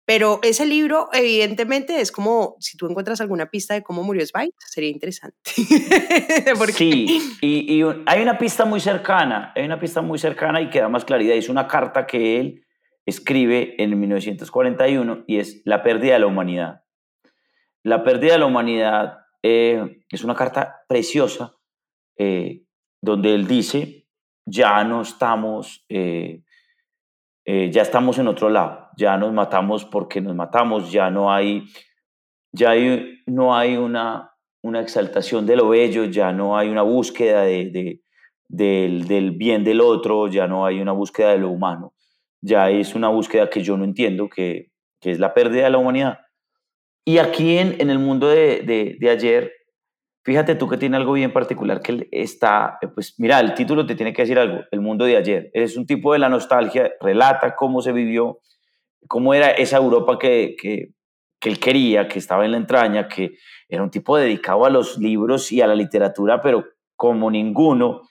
[0.07, 4.53] Pero ese libro, evidentemente, es como si tú encuentras alguna pista de cómo murió Zweig,
[4.59, 5.39] sería interesante.
[6.75, 10.89] Sí, y, hay una pista muy cercana, hay una pista muy cercana y que da
[10.89, 11.37] más claridad.
[11.37, 12.67] Es una carta que él
[13.07, 16.83] escribe en 1941 y es la pérdida de la humanidad.
[17.83, 21.53] La pérdida de la humanidad eh, es una carta preciosa
[22.17, 22.63] eh,
[23.03, 24.07] donde él dice,
[24.47, 26.41] ya no estamos, eh,
[27.47, 31.65] ya estamos en otro lado, ya nos matamos porque nos matamos, ya no hay,
[32.53, 32.73] ya
[33.27, 38.01] no hay una, una exaltación de lo bello, ya no hay una búsqueda de, de-
[38.49, 41.93] del, del bien del otro, ya no hay una búsqueda de lo humano,
[42.41, 45.79] ya es una búsqueda que yo no entiendo, que, que es la pérdida de la
[45.79, 46.19] humanidad.
[47.05, 49.53] Y aquí en, en el mundo de, de- ayer,
[50.25, 53.95] fíjate tú que tiene algo bien particular, que está, eh, pues mira, el título te
[53.95, 55.51] tiene que decir algo, el mundo de ayer.
[55.53, 58.41] Es un tipo de la nostalgia, relata cómo se vivió,
[59.09, 60.91] cómo era esa Europa que, que,
[61.41, 63.37] que él quería, que estaba en la entraña, que
[63.69, 66.65] era un tipo dedicado a los libros y a la literatura, pero
[66.97, 68.03] como ninguno.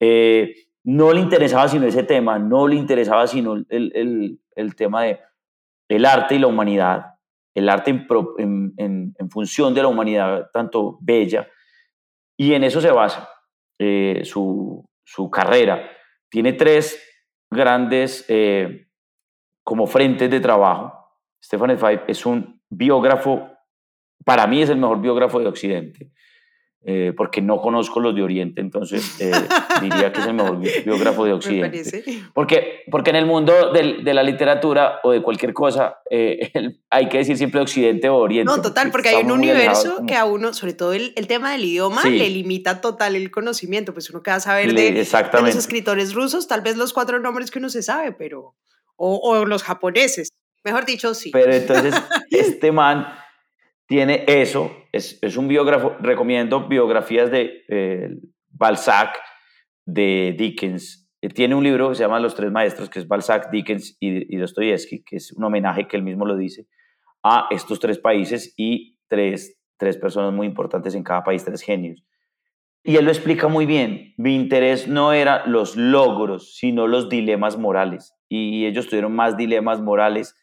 [0.00, 5.02] Eh, no le interesaba sino ese tema, no le interesaba sino el, el, el tema
[5.04, 5.20] de
[5.88, 7.06] el arte y la humanidad.
[7.54, 7.90] El arte
[8.38, 11.48] en, función de la humanidad tanto bella,
[12.36, 13.28] y en eso se basa
[13.78, 15.90] eh, su, su, carrera.
[16.30, 17.02] Tiene tres
[17.50, 18.88] grandes eh,
[19.62, 20.92] como frentes de trabajo.
[21.42, 23.50] Stefan Zweig es un biógrafo,
[24.24, 26.12] para mí es el mejor biógrafo de Occidente.
[26.82, 29.30] Eh, porque no conozco los de Oriente, entonces eh,
[29.82, 32.04] diría que es el mejor biógrafo de Occidente.
[32.32, 36.50] Porque, porque en el mundo de la literatura o de cualquier cosa eh,
[36.88, 38.50] hay que decir siempre Occidente o Oriente.
[38.50, 41.66] No, total, porque hay un universo que a uno, sobre todo el, el tema del
[41.66, 43.92] idioma, le limita total el conocimiento.
[43.92, 45.06] Pues uno queda saber de, de,
[45.42, 48.54] los escritores rusos, tal vez los cuatro nombres que uno se sabe, pero.
[48.96, 50.30] O, o los japoneses.
[50.64, 51.30] Mejor dicho, sí.
[51.30, 51.94] Pero entonces,
[52.30, 53.06] este man
[53.90, 59.18] tiene eso, es, es un biógrafo, recomiendo biografías de eh, Balzac,
[59.84, 61.10] de Dickens.
[61.20, 64.32] Eh, tiene un libro que se llama Los Tres Maestros, que es Balzac, Dickens y,
[64.32, 66.68] y Dostoyevsky, que es un homenaje que él mismo lo dice
[67.24, 72.04] a estos tres países y tres, tres personas muy importantes en cada país, tres genios.
[72.84, 74.14] Y él lo explica muy bien.
[74.16, 78.14] Mi interés no era los logros, sino los dilemas morales.
[78.28, 80.36] Y ellos tuvieron más dilemas morales,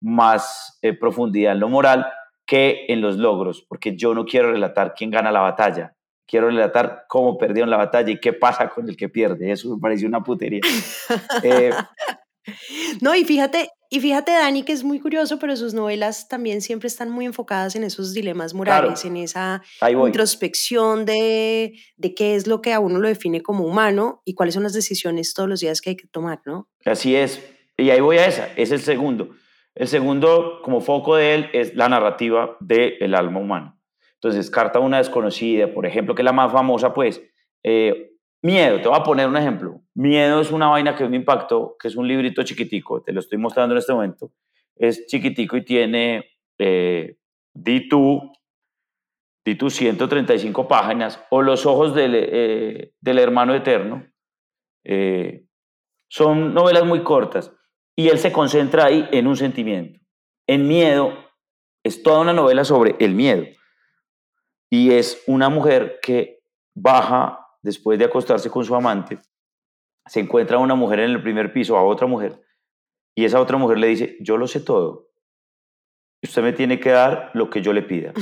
[0.00, 2.06] más eh, profundidad en lo moral
[2.52, 5.96] que en los logros, porque yo no quiero relatar quién gana la batalla,
[6.28, 9.50] quiero relatar cómo perdieron la batalla y qué pasa con el que pierde.
[9.50, 10.60] Eso me pareció una putería.
[11.44, 11.70] Eh,
[13.00, 16.88] no, y fíjate, y fíjate, Dani, que es muy curioso, pero sus novelas también siempre
[16.88, 22.60] están muy enfocadas en esos dilemas morales, en esa introspección de, de qué es lo
[22.60, 25.80] que a uno lo define como humano y cuáles son las decisiones todos los días
[25.80, 26.68] que hay que tomar, ¿no?
[26.84, 27.40] Así es.
[27.78, 29.30] Y ahí voy a esa, es el segundo.
[29.74, 33.78] El segundo, como foco de él, es la narrativa del alma humana.
[34.14, 37.22] Entonces, Carta una desconocida, por ejemplo, que es la más famosa, pues,
[37.64, 38.12] eh,
[38.44, 39.80] Miedo, te voy a poner un ejemplo.
[39.94, 43.38] Miedo es una vaina que me impactó, que es un librito chiquitico, te lo estoy
[43.38, 44.32] mostrando en este momento.
[44.74, 46.24] Es chiquitico y tiene,
[46.58, 47.18] eh,
[47.54, 48.32] di tú,
[49.44, 54.04] di tú 135 páginas, o Los ojos del, eh, del hermano eterno.
[54.84, 55.46] Eh,
[56.08, 57.54] son novelas muy cortas
[57.96, 60.00] y él se concentra ahí en un sentimiento.
[60.46, 61.16] En miedo
[61.84, 63.44] es toda una novela sobre el miedo.
[64.70, 66.40] Y es una mujer que
[66.74, 69.18] baja después de acostarse con su amante,
[70.06, 72.40] se encuentra una mujer en el primer piso, a otra mujer,
[73.16, 75.10] y esa otra mujer le dice, yo lo sé todo.
[76.22, 78.12] Usted me tiene que dar lo que yo le pida.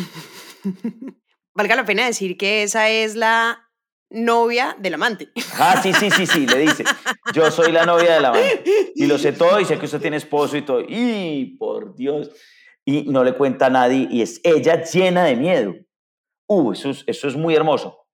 [1.54, 3.69] Valga la pena decir que esa es la
[4.11, 5.31] novia del amante.
[5.59, 6.85] Ah, sí, sí, sí, sí, le dice,
[7.33, 8.64] yo soy la novia del amante.
[8.94, 10.83] Y lo sé todo y sé que usted tiene esposo y todo.
[10.87, 12.31] Y por Dios.
[12.85, 15.75] Y no le cuenta a nadie y es ella llena de miedo.
[16.46, 18.07] Uh, eso es, eso es muy hermoso.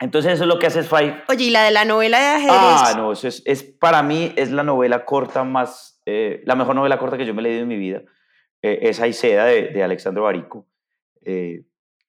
[0.00, 1.24] Entonces eso es lo que hace Five.
[1.28, 2.50] Oye, ¿y la de la novela de ajedrez?
[2.56, 6.74] Ah, no, eso es, es para mí es la novela corta más, eh, la mejor
[6.74, 8.02] novela corta que yo me he leído en mi vida.
[8.62, 10.66] Eh, es Aiseda de, de Alexandro Barico.
[11.24, 11.62] Eh,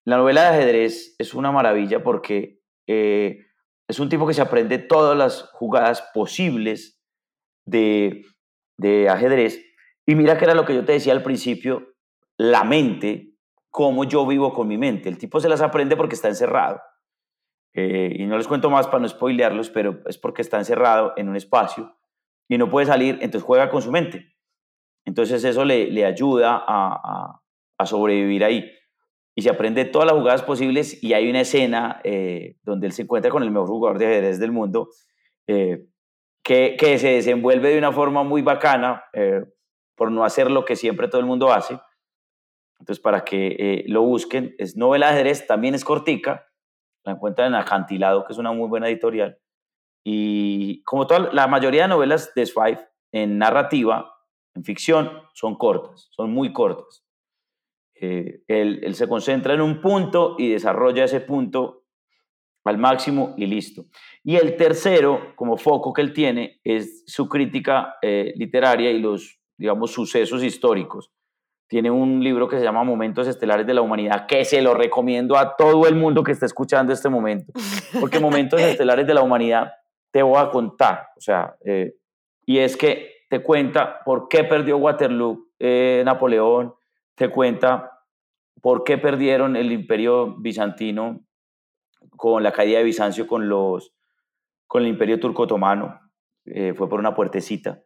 [0.06, 3.46] la novela de ajedrez es una maravilla porque eh,
[3.88, 7.02] es un tipo que se aprende todas las jugadas posibles
[7.66, 8.26] de,
[8.78, 9.64] de ajedrez.
[10.06, 11.96] Y mira que era lo que yo te decía al principio,
[12.38, 13.36] la mente,
[13.70, 15.10] cómo yo vivo con mi mente.
[15.10, 16.82] El tipo se las aprende porque está encerrado.
[17.74, 21.30] Eh, y no les cuento más para no spoilearlos, pero es porque está encerrado en
[21.30, 21.96] un espacio
[22.48, 24.36] y no puede salir, entonces juega con su mente.
[25.06, 27.42] Entonces eso le, ayuda a,
[27.78, 28.72] a sobrevivir ahí
[29.36, 33.04] y se aprende todas las jugadas posibles y hay una escena eh, donde él se
[33.04, 34.90] encuentra con el mejor jugador de ajedrez del mundo
[35.48, 35.86] eh,
[36.44, 39.44] que, que, se desenvuelve de una forma muy bacana eh,
[39.96, 41.80] por no hacer lo que siempre todo el mundo hace.
[42.80, 46.48] Entonces, para que lo busquen, es novela de ajedrez, también es cortica,
[47.06, 49.38] la encuentran en Acantilado, que es una muy buena editorial.
[50.04, 52.82] Y como toda la mayoría de novelas de Swipe,
[53.14, 54.14] en narrativa,
[54.54, 57.06] en ficción, son cortas, son muy cortas.
[58.06, 61.86] Eh, él, se concentra en un punto y desarrolla ese punto
[62.66, 63.86] al máximo y listo.
[64.26, 69.40] Y el tercero, como foco que él tiene, es su crítica eh, literaria y los,
[69.58, 71.14] digamos, sucesos históricos.
[71.70, 75.38] Tiene un libro que se llama Momentos Estelares de la Humanidad, que se lo recomiendo
[75.38, 77.54] a todo el mundo que está escuchando este momento,
[78.02, 79.72] porque Momentos Estelares de la Humanidad
[80.12, 81.94] te voy a contar, o sea, eh,
[82.46, 85.48] y es que te cuenta por qué perdió Waterloo
[86.04, 86.74] Napoleón,
[87.16, 87.93] te cuenta
[88.62, 91.26] por qué perdieron el imperio bizantino
[92.12, 93.94] con la caída de Bizancio con, los,
[94.68, 96.00] con el imperio turco-otomano.
[96.46, 97.82] Eh, fue por una puertecita.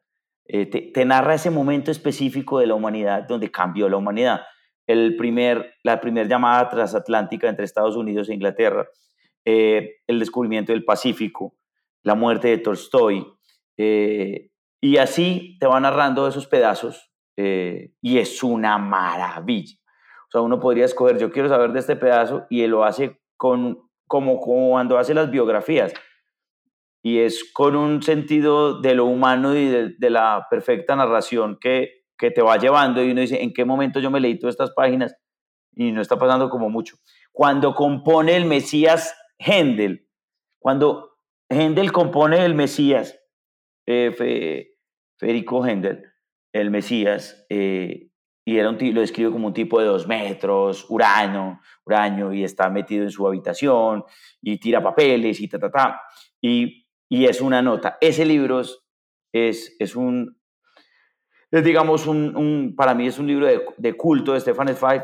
[0.45, 4.41] Eh, te, narra ese momento específico de la humanidad donde cambió la humanidad.
[4.87, 8.87] El primer, la primera llamada transatlántica entre Estados Unidos e Inglaterra,
[9.43, 11.55] eh, el descubrimiento del Pacífico,
[12.03, 13.25] la muerte de Tolstoy,
[13.79, 19.75] y así te va narrando esos pedazos y es una maravilla.
[20.27, 23.21] O sea, uno podría escoger, yo quiero saber de este pedazo y él lo hace
[23.37, 25.93] con, como, como cuando hace las biografías.
[27.01, 31.97] Y es con un sentido de lo humano y de, de la perfecta narración que,
[32.17, 34.71] que te va llevando y uno dice, ¿en qué momento yo me leí todas estas
[34.71, 35.15] páginas?
[35.73, 36.97] Y no está pasando como mucho.
[37.31, 40.07] Cuando compone el Mesías Händel,
[40.59, 41.17] cuando
[41.49, 43.19] Händel compone el Mesías,
[43.85, 44.67] eh,
[45.17, 46.03] Federico Händel,
[46.51, 48.09] el Mesías, eh,
[48.47, 52.69] y era un, lo describe como un tipo de dos metros, urano, uraño, y está
[52.69, 54.05] metido en su habitación,
[54.41, 56.01] y tira papeles, y ta, ta, ta,
[56.39, 57.97] y, y es una nota.
[57.99, 58.61] Ese libro
[59.33, 60.39] es, es un,
[61.51, 65.03] es digamos, un, un, para mí es un libro de, de culto de Stefan Zweig,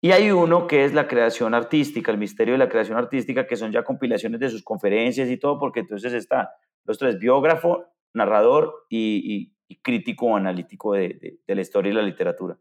[0.00, 3.56] y hay uno que es la creación artística, el misterio de la creación artística, que
[3.56, 6.52] son ya compilaciones de sus conferencias y todo, porque entonces está
[6.86, 11.94] los tres, biógrafo, narrador y, y, y crítico analítico de, de, de, la historia y
[11.94, 12.58] la literatura.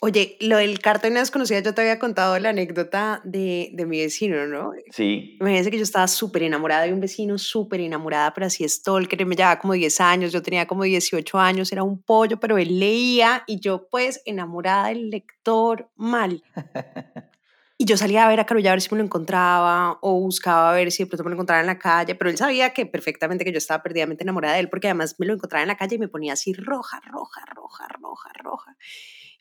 [0.00, 4.46] Oye, lo del cartón desconocida, yo te había contado la anécdota de, de mi vecino,
[4.46, 4.72] ¿no?
[4.90, 5.36] Sí.
[5.40, 9.36] Imagínense que yo estaba súper enamorada de un vecino, súper enamorada, pero así stalker, me
[9.36, 13.44] llevaba como 10 años, yo tenía como 18 años, era un pollo, pero él leía
[13.46, 16.42] y yo pues enamorada del lector mal.
[17.76, 20.70] Y yo salía a ver a Carulla a ver si me lo encontraba o buscaba
[20.70, 22.86] a ver si de pronto me lo encontraba en la calle, pero él sabía que
[22.86, 25.76] perfectamente que yo estaba perdidamente enamorada de él porque además me lo encontraba en la
[25.76, 28.76] calle y me ponía así roja, roja, roja, roja, roja.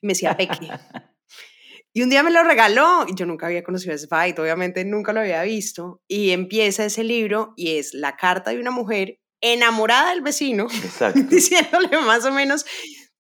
[0.04, 0.70] Y me decía Peque.
[1.94, 5.14] y un día me lo regaló y yo nunca había conocido a Spite, obviamente nunca
[5.14, 6.04] lo había visto.
[6.10, 10.68] Y empieza ese libro y es la carta de una mujer enamorada del vecino,
[11.30, 12.66] diciéndole más o menos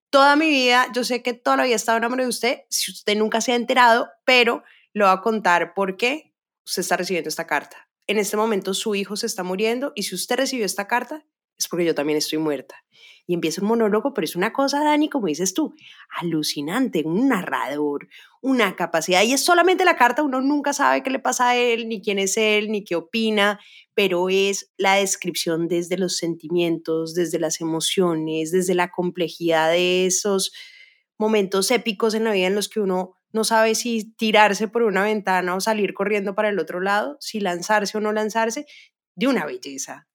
[0.09, 2.91] toda mi vida, yo sé que toda la vida he estado enamorada de usted, si
[2.91, 7.29] usted nunca se ha enterado, pero lo va a contar por qué usted está recibiendo
[7.29, 7.89] esta carta.
[8.05, 11.25] En este momento su hijo se está muriendo y si usted recibió esta carta
[11.57, 12.75] es porque yo también estoy muerta.
[13.25, 15.73] Y empieza un monólogo, pero es una cosa, Dani, como dices tú,
[16.19, 18.09] alucinante, un narrador,
[18.41, 19.23] una capacidad.
[19.23, 22.19] Y es solamente la carta, uno nunca sabe qué le pasa a él, ni quién
[22.19, 23.59] es él, ni qué opina,
[23.93, 30.51] pero es la descripción desde los sentimientos, desde las emociones, desde la complejidad de esos
[31.17, 35.03] momentos épicos en la vida en los que uno no sabe si tirarse por una
[35.03, 38.65] ventana o salir corriendo para el otro lado, si lanzarse o no lanzarse,
[39.15, 40.07] de una belleza.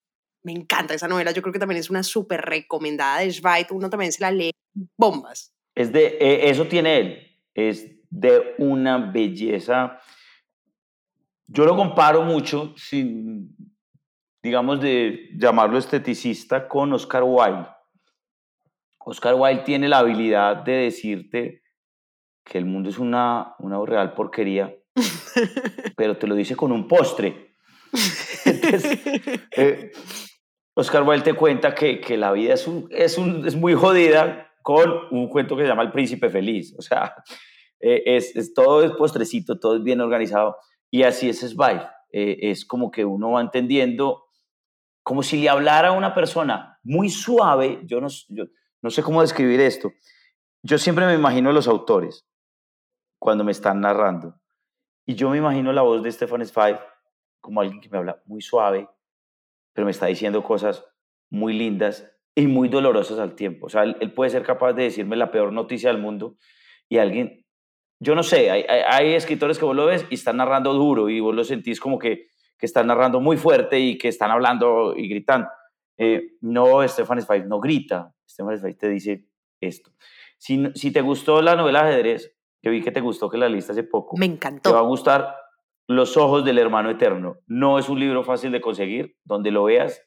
[0.43, 3.91] Me encanta esa novela, yo creo que también es una súper recomendada de Schweit, uno
[3.91, 4.53] también se la lee
[4.97, 5.53] bombas.
[5.75, 10.01] Es de, eh, eso tiene él, es de una belleza.
[11.47, 13.57] Yo lo comparo mucho, sin,
[14.43, 17.67] digamos, de llamarlo esteticista, con Oscar Wilde.
[18.99, 21.63] Oscar Wilde tiene la habilidad de decirte
[22.45, 24.75] que el mundo es una, una real porquería,
[25.97, 27.55] pero te lo dice con un postre.
[28.45, 28.99] Entonces,
[29.57, 29.93] eh,
[30.79, 34.49] Oscar Wilde te cuenta que, que la vida es, un, es, un, es, muy jodida
[34.63, 36.73] con un cuento que se llama El Príncipe Feliz.
[36.79, 37.17] O sea,
[37.81, 40.57] eh, es, es, todo es postrecito, todo es bien organizado.
[40.89, 41.81] Y así es Sveig.
[42.13, 44.27] Eh, es como que uno va entendiendo,
[45.03, 47.81] como si le hablara una persona muy suave.
[47.85, 48.45] Yo no, yo
[48.81, 49.91] no sé cómo describir esto.
[50.63, 52.25] Yo siempre me imagino a los autores
[53.19, 54.37] cuando me están narrando.
[55.05, 56.79] Y yo me imagino la voz de Stefan Zweig
[57.41, 58.89] como alguien que me habla muy suave,
[59.79, 60.85] pero me está diciendo cosas
[61.31, 63.67] muy lindas y muy dolorosas al tiempo.
[63.67, 66.35] O sea, él, él puede ser capaz de decirme la peor noticia del mundo
[66.89, 67.47] y alguien,
[68.01, 71.09] yo no sé, hay, hay, hay, escritores que vos lo ves y están narrando duro
[71.09, 72.27] y vos lo sentís como que,
[72.59, 75.47] que están narrando muy fuerte y que están hablando y gritando.
[75.97, 79.29] Eh, no, Stefan Zweig no grita, Stefan Zweig te dice
[79.61, 79.93] esto.
[80.39, 83.71] Si, si te gustó la novela ajedrez, que vi que te gustó, que la lista
[83.71, 84.17] hace poco.
[84.17, 84.71] Me encantó.
[84.71, 85.37] Te va a gustar
[85.89, 87.39] Los ojos del hermano eterno.
[87.47, 90.01] No es un libro fácil de conseguir, donde lo veas,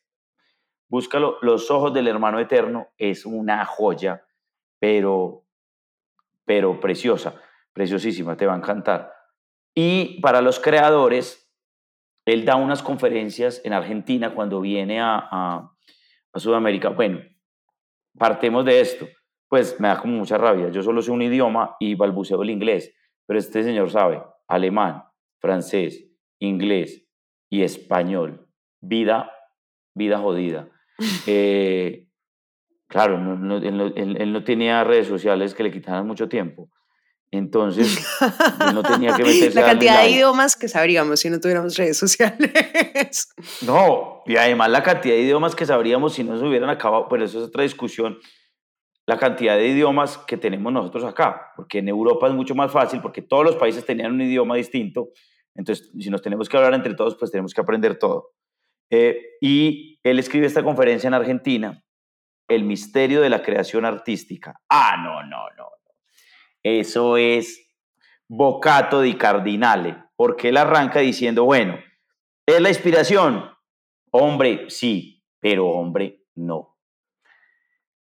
[0.88, 1.38] búscalo.
[1.42, 4.26] Los ojos del hermano eterno es una joya,
[4.80, 5.44] pero,
[6.46, 7.42] pero preciosa,
[7.74, 9.12] preciosísima, te va a encantar.
[9.76, 11.52] Y para los creadores,
[12.26, 15.74] él da unas conferencias en Argentina cuando viene a, a,
[16.32, 16.90] a Sudamérica.
[16.90, 17.20] Bueno,
[18.18, 19.08] partemos de esto
[19.52, 20.70] pues me da como mucha rabia.
[20.70, 25.04] Yo solo sé un idioma y balbuceo el inglés, pero este señor sabe alemán,
[25.42, 26.06] francés,
[26.40, 27.04] inglés
[27.50, 28.48] y español.
[28.80, 29.32] Vida,
[29.94, 30.70] vida jodida.
[31.26, 32.06] Eh,
[32.88, 36.30] claro, no, no, él, no, él, él, no, tenía redes sociales que le quitaran mucho
[36.30, 36.70] tiempo.
[37.32, 38.08] Entonces,
[38.68, 41.98] él no tenía que meterse La cantidad de idiomas que sabríamos si no tuviéramos redes
[41.98, 42.52] sociales.
[43.66, 47.26] No, y además la cantidad de idiomas que sabríamos si no se hubieran acabado, pero
[47.26, 48.20] eso es otra discusión
[49.12, 53.02] la cantidad de idiomas que tenemos nosotros acá, porque en Europa es mucho más fácil,
[53.02, 55.10] porque todos los países tenían un idioma distinto,
[55.56, 58.32] entonces si nos tenemos que hablar entre todos, pues tenemos que aprender todo.
[58.90, 61.82] Eh, y él escribe esta conferencia en Argentina
[62.50, 64.60] El misterio de la creación artística.
[64.70, 65.70] Ah, no, no, no.
[66.64, 67.72] Eso es
[68.28, 71.80] bocato di cardinale, porque él arranca diciendo, bueno,
[72.46, 73.50] ¿es la inspiración?
[74.12, 76.78] Hombre, sí, pero hombre, no.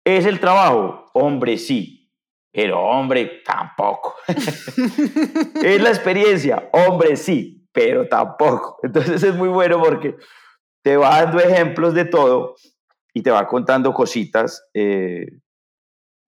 [0.03, 1.05] ¿Es el trabajo?
[1.13, 2.00] Hombre, sí,
[2.51, 4.15] pero hombre, tampoco.
[4.27, 6.69] ¿Es la experiencia?
[6.71, 8.79] Hombre, sí, pero tampoco.
[8.83, 10.15] Entonces es muy bueno porque
[10.83, 12.55] te va dando ejemplos de todo
[13.13, 15.25] y te va contando cositas eh,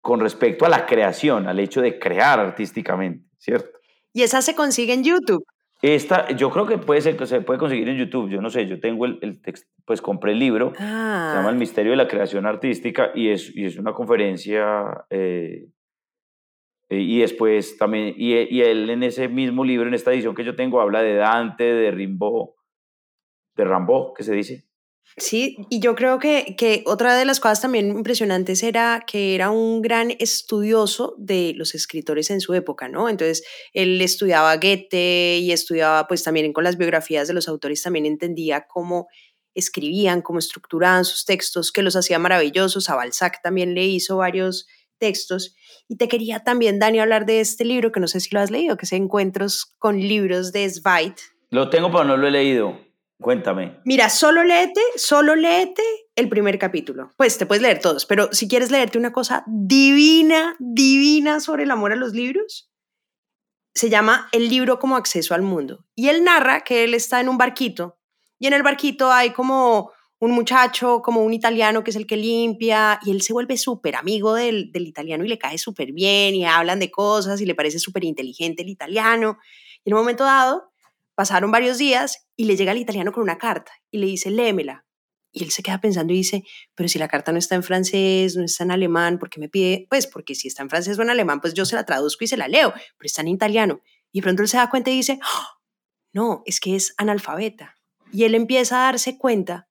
[0.01, 3.78] con respecto a la creación, al hecho de crear artísticamente, ¿cierto?
[4.13, 5.43] Y esa se consigue en YouTube.
[5.82, 8.30] Esta, yo creo que puede ser que se puede conseguir en YouTube.
[8.30, 11.55] Yo no sé, yo tengo el, el texto, pues compré el libro, se llama El
[11.55, 15.05] Ah, misterio de la creación artística y es, y es una conferencia.
[15.11, 15.68] eh,
[16.89, 20.45] y después también, y, e- y él en ese mismo libro, en esta edición que
[20.45, 22.49] yo tengo, habla de Dante, de Rimbaud,
[23.55, 24.67] de Rambaud, que se dice.
[25.15, 29.49] Sí, y yo creo que, que otra de las cosas también impresionantes era que era
[29.49, 33.09] un gran estudioso de los escritores en su época, ¿no?
[33.09, 38.05] Entonces, él estudiaba Goethe y estudiaba, pues también con las biografías de los autores, también
[38.05, 39.07] entendía cómo
[39.55, 42.89] escribían, cómo estructuraban sus textos, que los hacía maravillosos.
[42.89, 44.67] A Balzac también le hizo varios
[44.98, 45.56] textos.
[45.88, 48.52] Y te quería también, Dani, hablar de este libro, que no sé si lo has
[48.52, 51.16] leído, que es Encuentros con libros de Zweig.
[51.50, 52.80] Lo tengo, pero no lo he leído.
[53.20, 53.80] Cuéntame.
[53.84, 55.82] Mira, solo léete, solo léete
[56.16, 57.12] el primer capítulo.
[57.18, 61.72] Pues te puedes leer todos, pero si quieres leerte una cosa divina, divina sobre el
[61.72, 62.72] amor a los libros,
[63.74, 65.86] se llama El libro como acceso al mundo.
[65.95, 67.98] Y él narra que él está en un barquito
[68.39, 72.18] y en el barquito hay como un muchacho, como un italiano que es el que
[72.18, 76.36] limpia y él se vuelve súper amigo del, del italiano y le cae súper bien
[76.36, 79.38] y hablan de cosas y le parece súper inteligente el italiano.
[79.84, 80.72] Y en un momento dado
[81.15, 84.86] pasaron varios días y le llega el italiano con una carta y le dice, léemela.
[85.32, 86.43] Y él se queda pensando y dice,
[86.74, 89.49] pero si la carta no está en francés, no está en alemán, ¿por qué me
[89.49, 89.86] pide?
[89.89, 92.28] Pues porque si está en francés o en alemán, pues yo se la traduzco y
[92.28, 93.82] se la leo, pero está en italiano.
[94.11, 95.57] Y pronto él se da cuenta y dice, "¡Ah!
[96.13, 97.76] no, es que es analfabeta.
[98.11, 99.68] Y él empieza a darse cuenta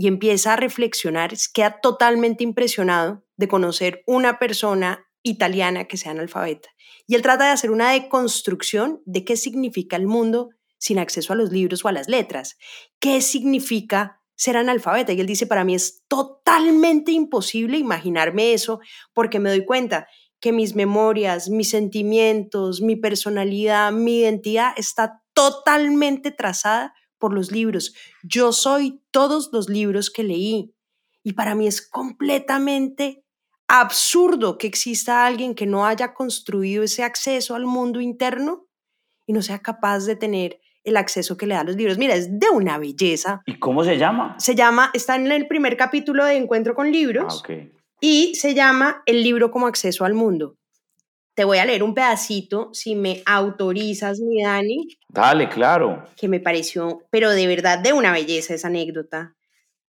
[0.00, 6.70] y empieza a reflexionar, queda totalmente impresionado de conocer una persona italiana que sea analfabeta.
[7.06, 10.48] Y él trata de hacer una deconstrucción de qué significa el mundo
[10.78, 12.56] sin acceso a los libros o a las letras.
[12.98, 15.12] ¿Qué significa ser analfabeta?
[15.12, 18.80] Y él dice, para mí es totalmente imposible imaginarme eso
[19.12, 20.06] porque me doy cuenta
[20.40, 27.94] que mis memorias, mis sentimientos, mi personalidad, mi identidad está totalmente trazada por los libros.
[28.24, 30.74] Yo soy todos los libros que leí.
[31.22, 33.22] Y para mí es completamente
[33.68, 38.66] absurdo que exista alguien que no haya construido ese acceso al mundo interno
[39.26, 41.98] y no sea capaz de tener el acceso que le da a los libros.
[41.98, 43.42] Mira, es de una belleza.
[43.46, 44.34] ¿Y cómo se llama?
[44.40, 47.50] Se llama, está en el primer capítulo de Encuentro con Ah, Libros ok.
[48.00, 50.56] y se llama El libro como acceso al mundo.
[51.40, 56.04] Te voy a leer un pedacito, si me autorizas, mi Dani, Dale, claro.
[56.14, 59.34] que me pareció, pero de verdad de una belleza esa anécdota,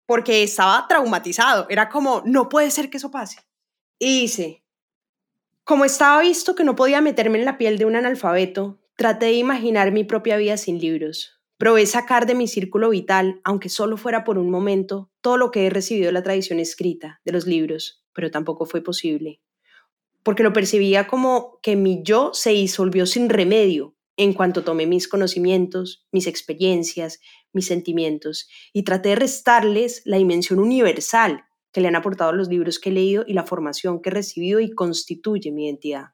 [0.06, 3.42] porque estaba traumatizado, era como, no puede ser que eso pase.
[4.00, 4.64] Y dice,
[5.66, 9.34] como estaba visto que no podía meterme en la piel de un analfabeto, traté de
[9.34, 11.42] imaginar mi propia vida sin libros.
[11.58, 15.68] Probé sacar de mi círculo vital, aunque solo fuera por un momento, todo lo que
[15.68, 19.42] he recibido de la tradición escrita, de los libros, pero tampoco fue posible.
[20.24, 25.08] Porque lo percibía como que mi yo se disolvió sin remedio en cuanto tomé mis
[25.08, 27.20] conocimientos, mis experiencias,
[27.54, 32.80] mis sentimientos y traté de restarles la dimensión universal que le han aportado los libros
[32.80, 36.08] que he leído y la formación que he recibido y constituye mi identidad.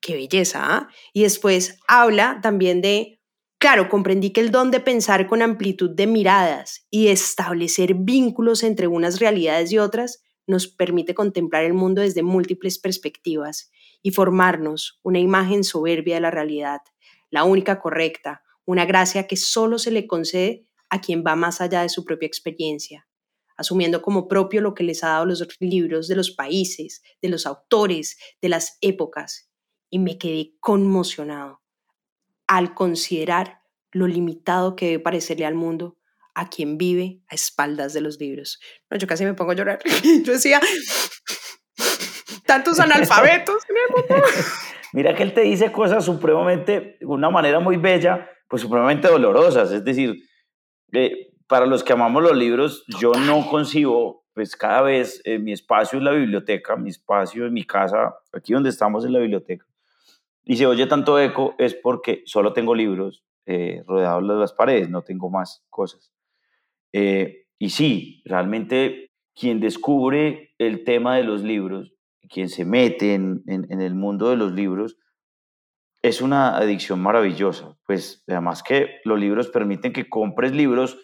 [0.00, 0.88] Qué belleza, ¿ah?
[1.14, 3.20] Y después habla también de,
[3.58, 8.86] claro, comprendí que el don de pensar con amplitud de miradas y establecer vínculos entre
[8.86, 13.70] unas realidades y otras nos permite contemplar el mundo desde múltiples perspectivas
[14.02, 16.80] y formarnos una imagen soberbia de la realidad,
[17.30, 21.82] la única correcta, una gracia que solo se le concede a quien va más allá
[21.82, 23.08] de su propia experiencia,
[23.56, 27.46] asumiendo como propio lo que les ha dado los libros de los países, de los
[27.46, 29.50] autores, de las épocas.
[29.90, 31.62] Y me quedé conmocionado
[32.46, 33.60] al considerar
[33.92, 35.96] lo limitado que debe parecerle al mundo
[36.34, 38.60] a quien vive a espaldas de los libros.
[38.90, 39.78] No, yo casi me pongo a llorar.
[40.24, 40.60] Yo decía,
[42.46, 43.62] tantos analfabetos.
[44.92, 49.72] Mira que él te dice cosas supremamente, de una manera muy bella, pues supremamente dolorosas.
[49.72, 50.22] Es decir,
[50.92, 55.52] eh, para los que amamos los libros, yo no concibo, pues cada vez eh, mi
[55.52, 59.66] espacio es la biblioteca, mi espacio es mi casa, aquí donde estamos es la biblioteca.
[60.44, 64.88] Y si oye tanto eco es porque solo tengo libros eh, rodeados de las paredes,
[64.90, 66.13] no tengo más cosas.
[66.96, 71.92] Eh, y sí, realmente quien descubre el tema de los libros,
[72.30, 74.96] quien se mete en, el mundo de los libros,
[76.02, 77.76] es una adicción maravillosa.
[77.84, 80.96] Pues además que los libros permiten que compres libros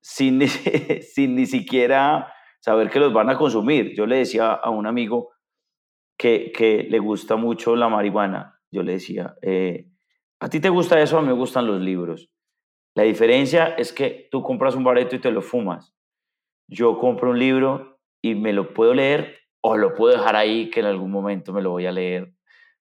[0.00, 0.40] sin,
[1.14, 3.94] sin ni siquiera saber que los van a consumir.
[3.94, 5.28] Yo le decía a un amigo
[6.16, 9.90] que, que le gusta mucho la marihuana, yo le decía, eh,
[10.40, 11.18] ¿a ti te gusta eso?
[11.18, 12.31] A mí me gustan los libros.
[12.94, 15.94] La diferencia es que tú compras un bareto y te lo fumas.
[16.68, 20.80] Yo compro un libro y me lo puedo leer o lo puedo dejar ahí que
[20.80, 22.32] en algún momento me lo voy a leer.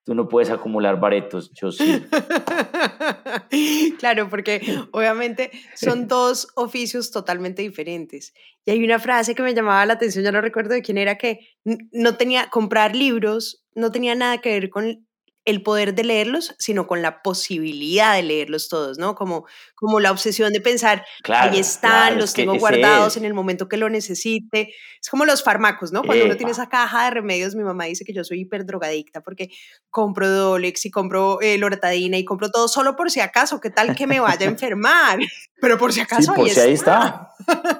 [0.03, 2.03] Tú no puedes acumular baretos, yo sí.
[3.99, 4.59] claro, porque
[4.91, 8.33] obviamente son dos oficios totalmente diferentes.
[8.65, 11.17] Y hay una frase que me llamaba la atención, ya no recuerdo de quién era,
[11.17, 15.07] que no tenía, comprar libros no tenía nada que ver con
[15.43, 19.15] el poder de leerlos, sino con la posibilidad de leerlos todos, ¿no?
[19.15, 23.77] Como, como la obsesión de pensar, ahí están, los tengo guardados en el momento que
[23.77, 24.73] lo necesite.
[25.01, 26.03] Es como los fármacos, ¿no?
[26.03, 29.49] Cuando uno tiene esa caja de remedios, mi mamá dice que yo soy hiperdrogadicta porque
[29.89, 33.95] compro Dolex y compro eh, Loratadina y compro todo solo por si acaso, ¿qué tal
[33.95, 35.17] que me vaya a enfermar?
[35.59, 37.29] Pero por si acaso sí, por ahí, si ahí está.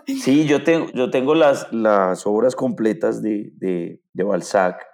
[0.06, 4.91] Sí, yo tengo, yo tengo las, las obras completas de, de, de Balzac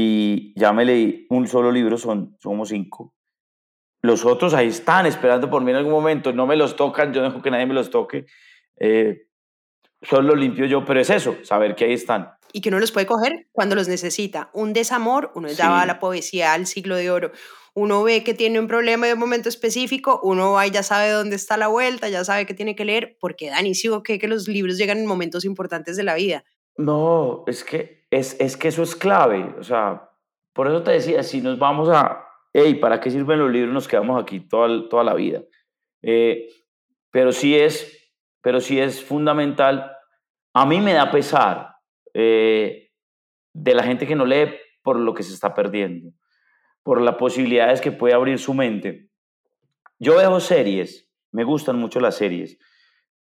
[0.00, 3.14] y ya me leí un solo libro, son, somos cinco.
[4.02, 7.22] Los otros ahí están esperando por mí en algún momento, no me los tocan, yo
[7.22, 8.24] dejo que nadie me los toque,
[8.78, 9.26] eh,
[10.00, 12.30] solo limpio yo, pero es eso, saber que ahí están.
[12.52, 14.50] Y que uno los puede coger cuando los necesita.
[14.54, 17.30] Un desamor, uno ya va a la poesía, al siglo de oro.
[17.74, 21.10] Uno ve que tiene un problema de un momento específico, uno va y ya sabe
[21.10, 24.18] dónde está la vuelta, ya sabe que tiene que leer, porque Dani, sí o que
[24.26, 26.44] los libros llegan en momentos importantes de la vida.
[26.76, 29.54] No, es que, es, es que eso es clave.
[29.58, 30.10] O sea,
[30.52, 33.72] por eso te decía, si nos vamos a, hey, ¿para qué sirven los libros?
[33.72, 35.42] Nos quedamos aquí toda, toda la vida.
[36.02, 36.48] Eh,
[37.10, 39.92] pero sí es, pero sí es fundamental.
[40.54, 41.76] A mí me da pesar
[42.14, 42.90] eh,
[43.52, 46.12] de la gente que no lee por lo que se está perdiendo,
[46.82, 49.08] por las posibilidades que puede abrir su mente.
[49.98, 52.58] Yo veo series, me gustan mucho las series.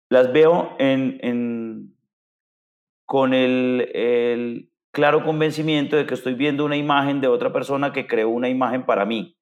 [0.10, 1.96] Las veo en, en
[3.06, 8.30] con el, claro convencimiento de que estoy viendo una imagen de otra persona que creó
[8.30, 9.38] una imagen para mí.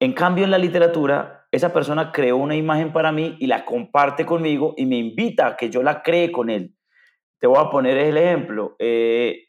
[0.00, 4.24] En cambio, en la literatura, esa persona creó una imagen para mí y la comparte
[4.24, 6.76] conmigo y me invita a que yo la cree con él.
[7.40, 8.76] Te voy a poner el ejemplo.
[8.78, 9.46] Eh,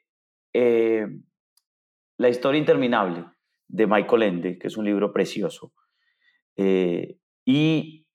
[0.54, 1.06] eh,
[2.18, 3.26] la historia interminable
[3.68, 5.74] de Michael Ende, que es un libro precioso.
[6.56, 8.08] Eh, y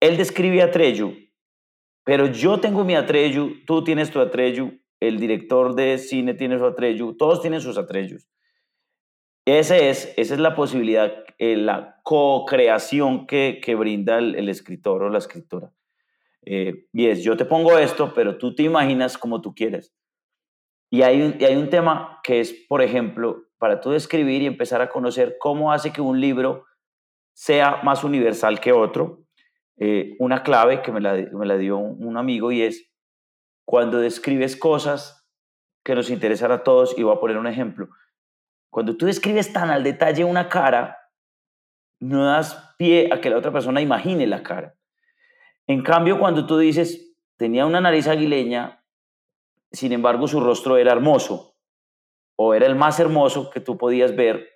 [0.00, 1.26] él describe a Treyu
[2.06, 6.64] pero yo tengo mi Atreyu, tú tienes tu Atreyu, el director de cine tiene su
[6.64, 8.28] Atreyu, todos tienen sus Atreyus.
[9.44, 15.08] Ese es, esa es la posibilidad, eh, la co-creación que, que, brinda el, escritor o
[15.08, 15.72] la escritora.
[16.42, 19.94] Eh, y es, yo te pongo esto, pero tú te imaginas como tú quieres.
[20.90, 24.80] Y hay, y hay un tema que es, por ejemplo, para tú describir y empezar
[24.80, 26.64] a conocer cómo hace que un libro
[27.32, 29.26] sea más universal que otro,
[29.78, 32.90] eh, una clave que me la, me la dio un, amigo y es
[33.66, 35.28] cuando describes cosas
[35.84, 37.90] que nos interesan a todos, y voy a poner un ejemplo,
[38.70, 40.96] cuando tú describes tan al detalle una cara,
[42.00, 44.74] no das pie a que la otra persona imagine la cara.
[45.66, 48.84] En cambio, cuando tú dices, tenía una nariz aguileña,
[49.72, 51.56] sin embargo su rostro era hermoso,
[52.36, 54.48] o era el más hermoso que tú podías ver,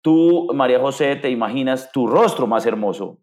[0.00, 3.20] tú, María José, te imaginas tu rostro más hermoso,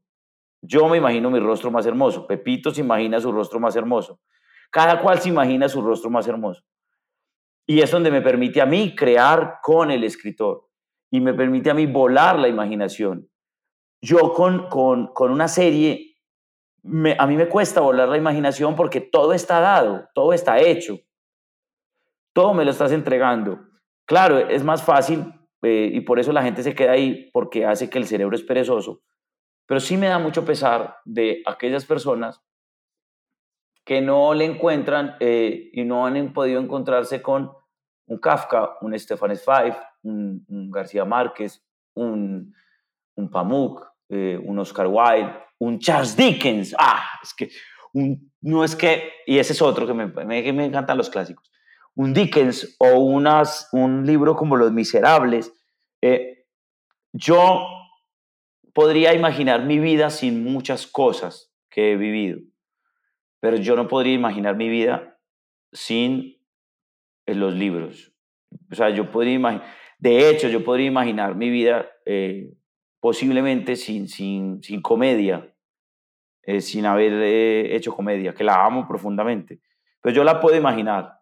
[0.67, 2.25] yo me imagino mi rostro más hermoso.
[2.25, 4.19] Pepito se imagina su rostro más hermoso.
[4.72, 6.63] Cada cual se imagina su rostro más hermoso.
[7.68, 10.68] Y es donde me permite a mí crear con el escritor
[11.11, 13.30] y me permite a mí volar la imaginación.
[14.01, 16.18] Yo con, con, con una serie,
[17.18, 20.99] a mí me cuesta volar la imaginación porque todo está dado, todo está hecho.
[22.34, 23.59] Todo me lo estás entregando.
[24.05, 27.89] Claro, es más fácil eh, y por eso la gente se queda ahí porque hace
[27.89, 29.01] que el cerebro es perezoso
[29.66, 32.41] pero sí me da mucho pesar de aquellas personas
[33.86, 37.51] que no le encuentran eh, y no han podido encontrarse con
[38.07, 41.63] un Kafka, un Stefan Zweig, un, García Márquez,
[41.93, 42.53] un,
[43.15, 46.75] un Pamuk, eh, un Oscar Wilde, un Charles Dickens.
[46.77, 47.49] Ah, es que
[48.41, 51.49] no es que, y ese es otro que me, me, encantan los clásicos,
[51.95, 55.53] un Dickens o unas, un libro como Los Miserables.
[56.01, 56.45] Eh,
[57.13, 57.65] yo
[58.73, 62.39] podría imaginar mi vida sin muchas cosas que he vivido,
[63.45, 65.19] pero yo no podría imaginar mi vida
[65.71, 66.41] sin
[67.27, 68.11] eh, los libros.
[68.71, 69.67] O sea, yo podría imaginar,
[69.99, 72.51] de hecho, yo podría imaginar mi vida eh,
[72.99, 75.53] posiblemente sin, sin, sin comedia,
[76.41, 77.13] eh, sin haber
[77.71, 79.61] hecho comedia, que la amo profundamente.
[80.01, 81.19] pero yo la puedo imaginar.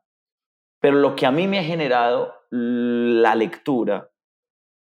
[0.80, 4.10] Pero lo que a mí me ha generado la lectura,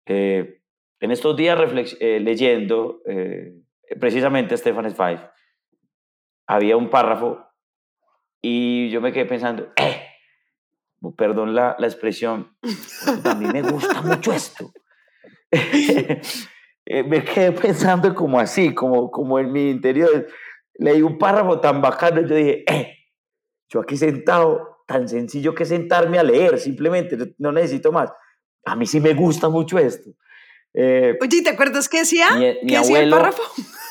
[0.07, 0.61] eh,
[0.99, 1.57] en estos días
[2.01, 3.55] eh, leyendo eh,
[4.01, 5.21] precisamente a Stefan Zweig,
[6.49, 7.47] había un párrafo
[8.43, 10.03] y yo me quedé pensando, ¡eh!
[11.17, 12.57] Perdón la, la expresión,
[13.25, 14.73] a mí me gusta mucho esto.
[15.53, 20.27] me quedé pensando como así, como, como en mi interior.
[20.75, 22.95] Leí un párrafo tan bacano, yo dije, ¡eh!
[23.69, 28.11] Yo aquí sentado, tan sencillo que sentarme a leer, simplemente, no necesito más.
[28.65, 30.11] A mí sí me gusta mucho esto.
[30.75, 32.31] Eh, Oye, ¿te acuerdas qué decía?
[32.37, 33.43] Mi, ¿Qué decía el párrafo?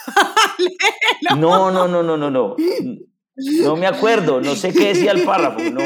[1.38, 2.56] no, no, no, no, no, no.
[3.64, 5.60] No me acuerdo, no sé qué decía el párrafo.
[5.72, 5.82] No.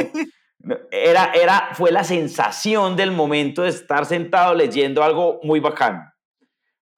[0.92, 6.12] Era, era, fue la sensación del momento de estar sentado leyendo algo muy bacano.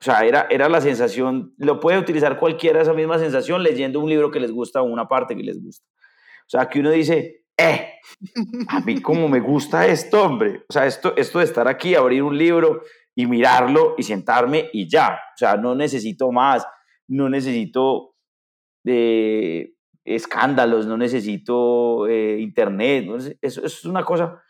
[0.02, 4.10] O sea, era, era la sensación, lo puede utilizar cualquiera esa misma sensación leyendo un
[4.10, 5.88] libro que les gusta o una parte que les gusta.
[6.46, 7.94] O sea, que uno dice, eh,
[8.68, 10.66] a mí como me gusta esto, hombre.
[10.68, 12.82] O sea, esto, esto de estar aquí, abrir un libro
[13.16, 15.14] y mirarlo y sentarme y ya.
[15.14, 16.68] O sea, no necesito más,
[17.08, 18.16] no necesito
[18.84, 19.76] de
[20.06, 23.38] escándalos, no necesito eh, internet.
[23.42, 24.42] eso, es una cosa,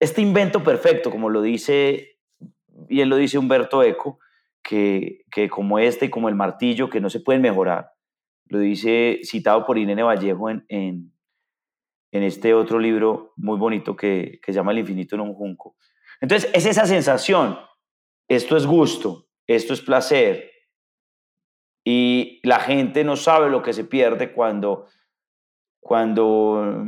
[0.00, 2.18] este invento perfecto, como lo dice,
[2.88, 4.18] bien lo dice Humberto Eco,
[4.62, 7.90] que, que como este y como el martillo, que no se pueden mejorar.
[8.46, 11.12] Lo dice citado por Irene Vallejo en, en,
[12.12, 15.76] en este otro libro muy bonito que, que se llama El infinito en un junco.
[16.20, 17.58] Entonces, es esa sensación,
[18.28, 20.50] esto es gusto, esto es placer,
[21.84, 24.86] y la gente no sabe lo que se pierde cuando,
[25.80, 26.82] cuando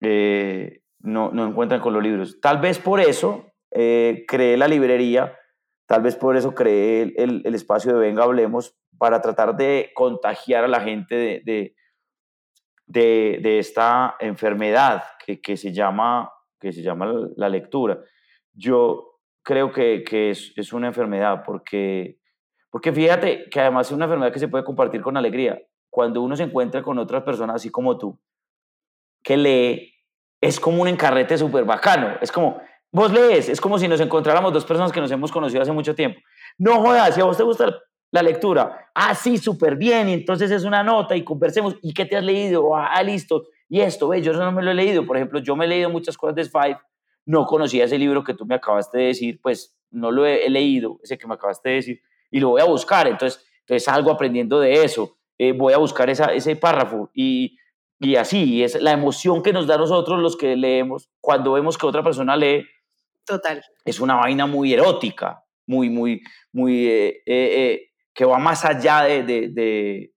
[0.00, 2.40] eh, no, no, encuentran con los libros.
[2.40, 5.38] Tal vez por eso eh, creé la librería,
[5.86, 10.64] tal vez por eso creé el, el, espacio de Venga Hablemos, para tratar de contagiar
[10.64, 11.76] a la gente de, de,
[12.86, 18.00] de, de esta enfermedad que, que, se llama, que se llama la lectura.
[18.52, 22.17] Yo creo que, que es, es una enfermedad porque
[22.70, 25.60] porque fíjate que además es una enfermedad que se puede compartir con alegría.
[25.90, 28.18] Cuando uno se encuentra con otras personas así como tú,
[29.22, 29.94] que lee,
[30.40, 32.16] es como un encarrete súper bacano.
[32.20, 32.60] Es como,
[32.92, 35.94] vos lees, es como si nos encontráramos dos personas que nos hemos conocido hace mucho
[35.94, 36.20] tiempo.
[36.58, 37.74] No jodas, si a vos te gusta
[38.10, 42.06] la lectura, ah, sí, súper bien, y entonces es una nota y conversemos, ¿y qué
[42.06, 42.74] te has leído?
[42.74, 45.66] Ah, listo, y esto, ve, yo no me lo he leído, por ejemplo, yo me
[45.66, 46.78] he leído muchas cosas de Five,
[47.26, 50.50] no conocía ese libro que tú me acabaste de decir, pues no lo he, he
[50.50, 52.00] leído, ese que me acabaste de decir,
[52.30, 53.06] y lo voy a buscar.
[53.06, 55.18] Entonces, entonces salgo aprendiendo de eso.
[55.38, 57.56] Eh, voy a buscar esa, ese párrafo y,
[58.00, 61.78] y así, es la emoción que nos da a nosotros los que leemos cuando vemos
[61.78, 62.66] que otra persona lee.
[63.24, 63.62] Total.
[63.84, 66.22] Es una vaina muy erótica, muy, muy,
[66.52, 70.12] muy, eh, eh, que va más allá de, de, de,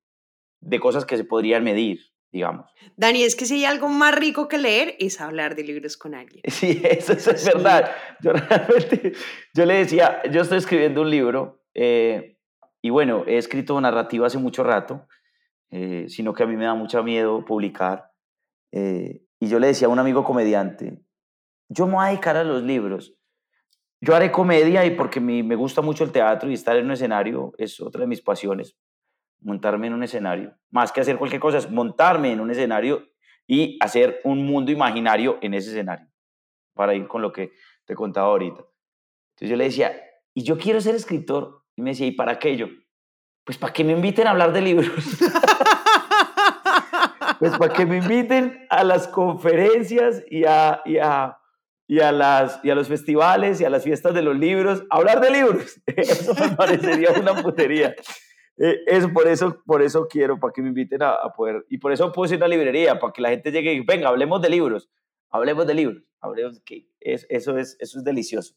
[0.59, 1.99] de cosas que se podrían medir
[2.32, 2.66] digamos.
[2.95, 6.16] Dani, es que si hay algo más rico que leer es hablar de libros con
[6.16, 6.41] alguien.
[6.49, 7.91] Sí, eso, eso es verdad.
[8.22, 9.14] Yo realmente,
[9.53, 12.38] yo le decía, yo estoy escribiendo un libro eh,
[12.82, 15.07] y bueno, he escrito narrativa hace mucho rato,
[15.69, 18.11] eh, sino que a mí me da mucho miedo publicar.
[18.72, 21.01] Eh, y yo le decía a un amigo comediante,
[21.69, 23.15] yo me voy a dedicar a los libros.
[24.01, 26.91] Yo haré comedia y porque me, me gusta mucho el teatro y estar en un
[26.91, 28.76] escenario es otra de mis pasiones,
[29.39, 30.57] montarme en un escenario.
[30.72, 33.07] Más que hacer cualquier cosa, es montarme en un escenario
[33.47, 36.07] y hacer un mundo imaginario en ese escenario,
[36.74, 37.51] para ir con lo que
[37.86, 38.63] te contaba ahorita.
[39.36, 39.91] Entonces yo le decía,
[40.34, 42.67] y yo quiero ser escritor y me decía, ¿y para qué yo?
[43.43, 44.91] Pues para que me inviten a hablar de libros.
[47.39, 51.38] pues para que me inviten a las conferencias y a, y a,
[51.88, 54.97] y a, las, y a los festivales y a las fiestas de los libros, a
[54.97, 55.82] hablar de libros.
[55.86, 57.95] Eso me parecería una putería.
[58.57, 61.65] Eh, eso, por, eso, por eso quiero, para que me inviten a, poder.
[61.69, 64.49] Y por eso puse una librería, para que la gente llegue y venga, hablemos de
[64.49, 64.89] libros.
[65.32, 66.03] Hablemos de libros.
[66.19, 68.53] Hablemos que es, eso, es, eso es delicioso.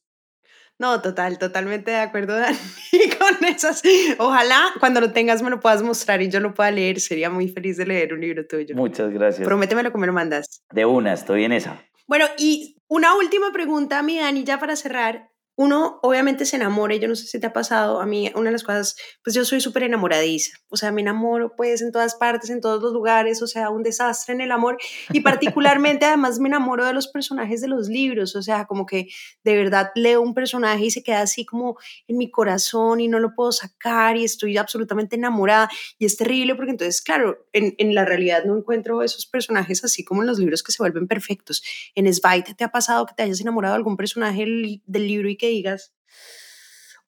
[0.78, 2.58] No, total, totalmente de acuerdo, Dani,
[3.18, 3.82] con esas.
[4.18, 7.00] Ojalá cuando lo tengas me lo puedas mostrar y yo lo pueda leer.
[7.00, 8.74] Sería muy feliz de leer un libro tuyo.
[8.74, 9.46] Muchas gracias.
[9.46, 10.64] Prométemelo que me lo mandas.
[10.72, 11.80] De una, estoy en esa.
[12.06, 16.98] Bueno, y una última pregunta, mi Dani, ya para cerrar uno obviamente se enamora, y
[16.98, 19.44] yo no sé si te ha pasado, a mí una de las cosas, pues yo
[19.44, 23.40] soy súper enamoradiza, o sea, me enamoro pues en todas partes, en todos los lugares,
[23.40, 24.78] o sea, un desastre en el amor,
[25.12, 29.08] y particularmente además me enamoro de los personajes de los libros, o sea, como que
[29.44, 31.78] de verdad leo un personaje y se queda así como
[32.08, 36.54] en mi corazón y no lo puedo sacar y estoy absolutamente enamorada, y es terrible
[36.56, 40.38] porque entonces, claro, en, en la realidad no encuentro esos personajes así como en los
[40.38, 41.62] libros que se vuelven perfectos.
[41.94, 45.36] En Svite, ¿te ha pasado que te hayas enamorado de algún personaje del libro y
[45.36, 45.96] que digas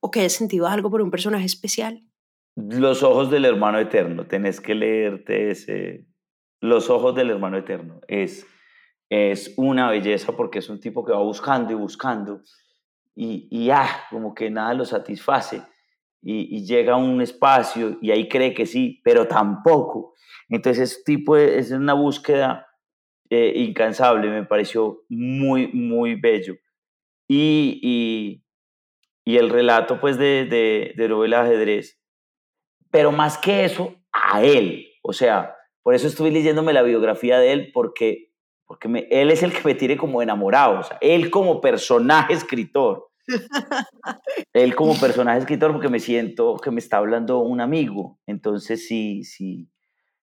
[0.00, 2.02] o que hayas sentido algo por un personaje especial?
[2.56, 6.06] Los ojos del hermano eterno, tenés que leerte ese.
[6.60, 8.00] Los ojos del hermano eterno.
[8.08, 8.46] Es,
[9.10, 12.42] es una belleza porque es un tipo que va buscando y buscando
[13.16, 15.62] y, ah, como que nada lo satisface
[16.22, 20.14] y, llega a un espacio y ahí cree que sí, pero tampoco.
[20.48, 22.66] Entonces, tipo es una búsqueda
[23.30, 26.56] eh, incansable, me pareció muy, muy bello.
[27.28, 28.44] Y, y,
[29.24, 31.98] y el relato, pues, de, de, de de ajedrez,
[32.90, 34.86] pero más que eso, a él.
[35.02, 38.32] O sea, por eso estuve leyéndome la biografía de él, porque,
[38.66, 40.80] porque me, él es el que me tiene como enamorado.
[40.80, 43.08] O sea, él como personaje escritor.
[44.52, 48.18] Él como personaje escritor, porque me siento que me está hablando un amigo.
[48.26, 49.68] Entonces sí, sí,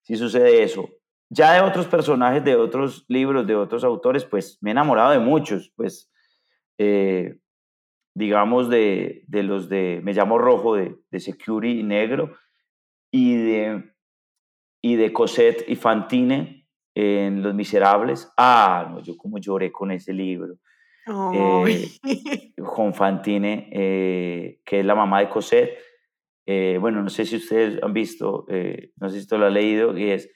[0.01, 0.89] sí sucede eso.
[1.29, 5.19] Ya de otros personajes, de otros libros, de otros autores, pues me he enamorado de
[5.19, 5.71] muchos.
[5.75, 6.09] Pues
[6.77, 7.37] eh,
[8.15, 12.35] digamos de, de, los de Me llamo Rojo, de, de Security Negro,
[13.11, 13.83] y de,
[14.81, 18.31] y de Cosette y Fantine en Los Miserables.
[18.37, 20.55] Ah, no, yo como lloré con ese libro.
[21.33, 21.89] Eh,
[22.63, 25.77] con Fantine, eh, que es la mamá de Cosette.
[26.45, 28.45] Eh, bueno, no sé si ustedes han visto,
[28.97, 30.29] no sé si usted lo ha leído, y es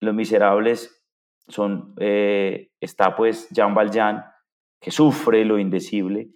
[0.00, 1.04] Los Miserables,
[1.48, 4.24] son, está pues Jean Valjean,
[4.82, 6.30] que sufre lo indecible,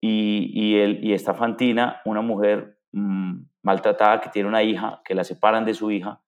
[0.00, 5.14] y, y, él, y esta Fantina, una mujer mm, maltratada que tiene una hija, que
[5.14, 6.22] la separan de su hija,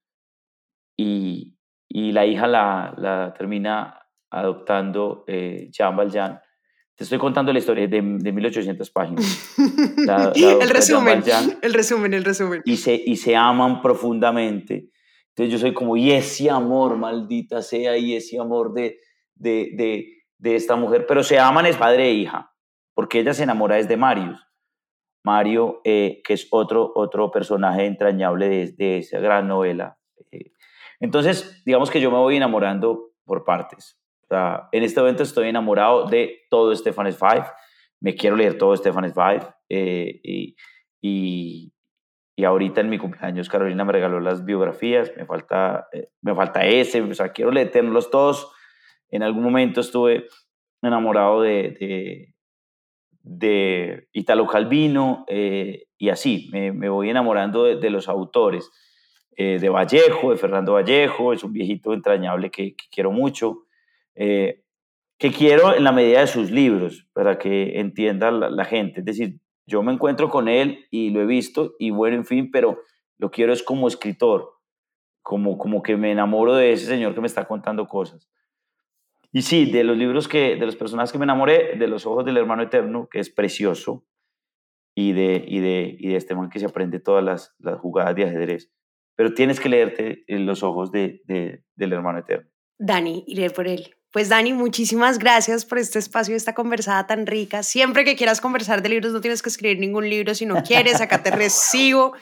[0.96, 1.56] y,
[1.88, 3.98] y la hija la, la termina
[4.30, 6.40] adoptando Jean Valjean
[6.94, 9.54] te estoy contando la historia de, de 1800 páginas.
[10.36, 11.22] el resumen,
[11.62, 12.62] el resumen, el resumen.
[12.64, 14.90] Y se, y se aman profundamente.
[15.30, 18.98] Entonces yo soy como, y ese amor, maldita sea, y ese amor de,
[19.34, 21.06] de, de, de esta mujer.
[21.06, 22.52] Pero se aman es padre e hija,
[22.94, 24.40] porque ella se enamora es de Marius.
[25.24, 29.98] Mario, eh, que es otro, otro personaje entrañable de, de esa gran novela.
[30.32, 30.52] Eh,
[30.98, 34.02] entonces, digamos que yo me voy enamorando por partes
[34.72, 37.44] en este momento estoy enamorado de todo Stefan Five.
[38.00, 39.46] Me quiero leer todo Stefan Five.
[39.68, 40.56] Eh, y,
[41.00, 41.72] y,
[42.36, 45.12] y, ahorita en mi cumpleaños Carolina me regaló las biografías.
[45.16, 47.02] Me falta, eh, me falta ese.
[47.02, 48.50] O sea, quiero leerlos todos.
[49.12, 50.26] En algún momento estuve
[50.82, 52.34] enamorado de,
[53.22, 56.50] de, Italo Calvino eh, y así.
[56.50, 58.68] Me, voy enamorando de, los autores.
[59.36, 61.32] de Vallejo, de Fernando Vallejo.
[61.32, 63.66] Es un viejito entrañable que, quiero mucho.
[64.16, 64.62] Eh,
[65.22, 69.00] que quiero en la medida de sus libros, para que entienda la, gente.
[69.00, 72.50] Es decir, yo me encuentro con él y lo he visto y bueno, en fin,
[72.50, 72.80] pero
[73.18, 74.50] lo quiero es como escritor,
[75.22, 78.28] como, como que me enamoro de ese señor que me está contando cosas.
[79.32, 82.24] Y sí, de los libros que, de los personajes que me enamoré, de Los Ojos
[82.24, 84.04] del Hermano Eterno, que es precioso,
[84.94, 88.24] y de, y de, y de este man que se aprende todas las, jugadas de
[88.24, 88.70] ajedrez.
[89.16, 92.50] Pero tienes que leerte Los Ojos de, de, del Hermano Eterno.
[92.78, 93.96] Dani, iré por él.
[94.12, 97.62] Pues Dani, muchísimas gracias por este espacio, esta conversada tan rica.
[97.62, 101.00] Siempre que quieras conversar de libros, no tienes que escribir ningún libro si no quieres,
[101.00, 102.12] acá te recibo.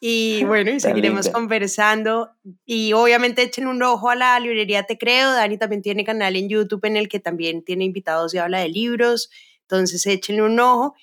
[0.00, 2.30] Y bueno, y seguiremos conversando.
[2.64, 5.32] Y obviamente echen un ojo a la librería Te Creo.
[5.32, 8.68] Dani también tiene canal en YouTube en el que también tiene invitados y habla de
[8.68, 9.30] libros.
[9.62, 10.94] Entonces échenle un ojo.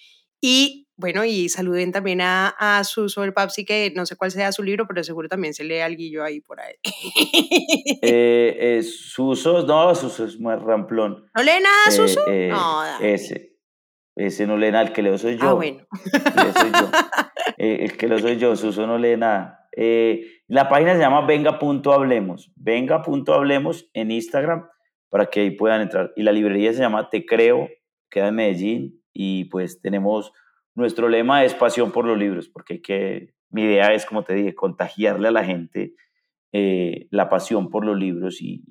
[0.42, 4.52] Y bueno, y saluden también a, a Suso el Papsi, que no sé cuál sea
[4.52, 6.76] su libro, pero seguro también se lee algo ahí por ahí.
[8.06, 11.26] Eh, eh, Suso, no, Suso es muy ramplón.
[11.34, 12.28] ¿No lee nada, eh, Suso?
[12.28, 13.53] Eh, no, ese,
[14.16, 15.56] ese no lee nada, el que leo soy Ah, yo.
[15.56, 15.86] bueno.
[16.14, 16.90] El, soy yo.
[17.58, 19.68] el que lo soy yo, Suso no lee nada.
[20.48, 24.68] la página se llama venga.hablemos, venga.hablemos en Instagram
[25.10, 26.12] para que ahí puedan entrar.
[26.16, 27.70] Y la librería se llama Te Creo,
[28.10, 30.32] queda en Medellín y pues tenemos
[30.76, 34.56] nuestro lema es pasión por los libros, porque que, mi idea es, como te dije,
[34.56, 35.94] contagiarle a la gente
[36.52, 38.64] eh, la pasión por los libros y,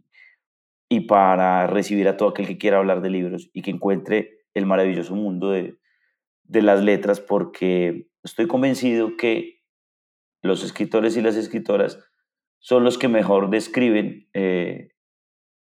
[0.88, 4.66] y para recibir a todo aquel que quiera hablar de libros y que encuentre el
[4.66, 5.78] maravilloso mundo de,
[6.44, 9.62] de las letras, porque estoy convencido que
[10.42, 11.98] los escritores y las escritoras
[12.58, 14.90] son los que mejor describen eh,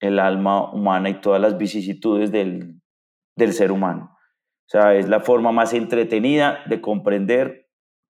[0.01, 2.81] el alma humana y todas las vicisitudes del,
[3.37, 4.17] del ser humano.
[4.67, 7.69] O sea, es la forma más entretenida de comprender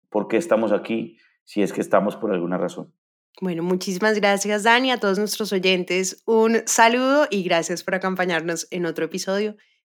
[0.08, 2.94] por qué estamos aquí, si es que estamos por alguna razón.
[3.40, 8.86] Bueno, muchísimas gracias Dani, a todos nuestros oyentes un saludo y gracias por acompañarnos en
[8.86, 9.56] otro episodio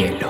[0.00, 0.29] Hielo.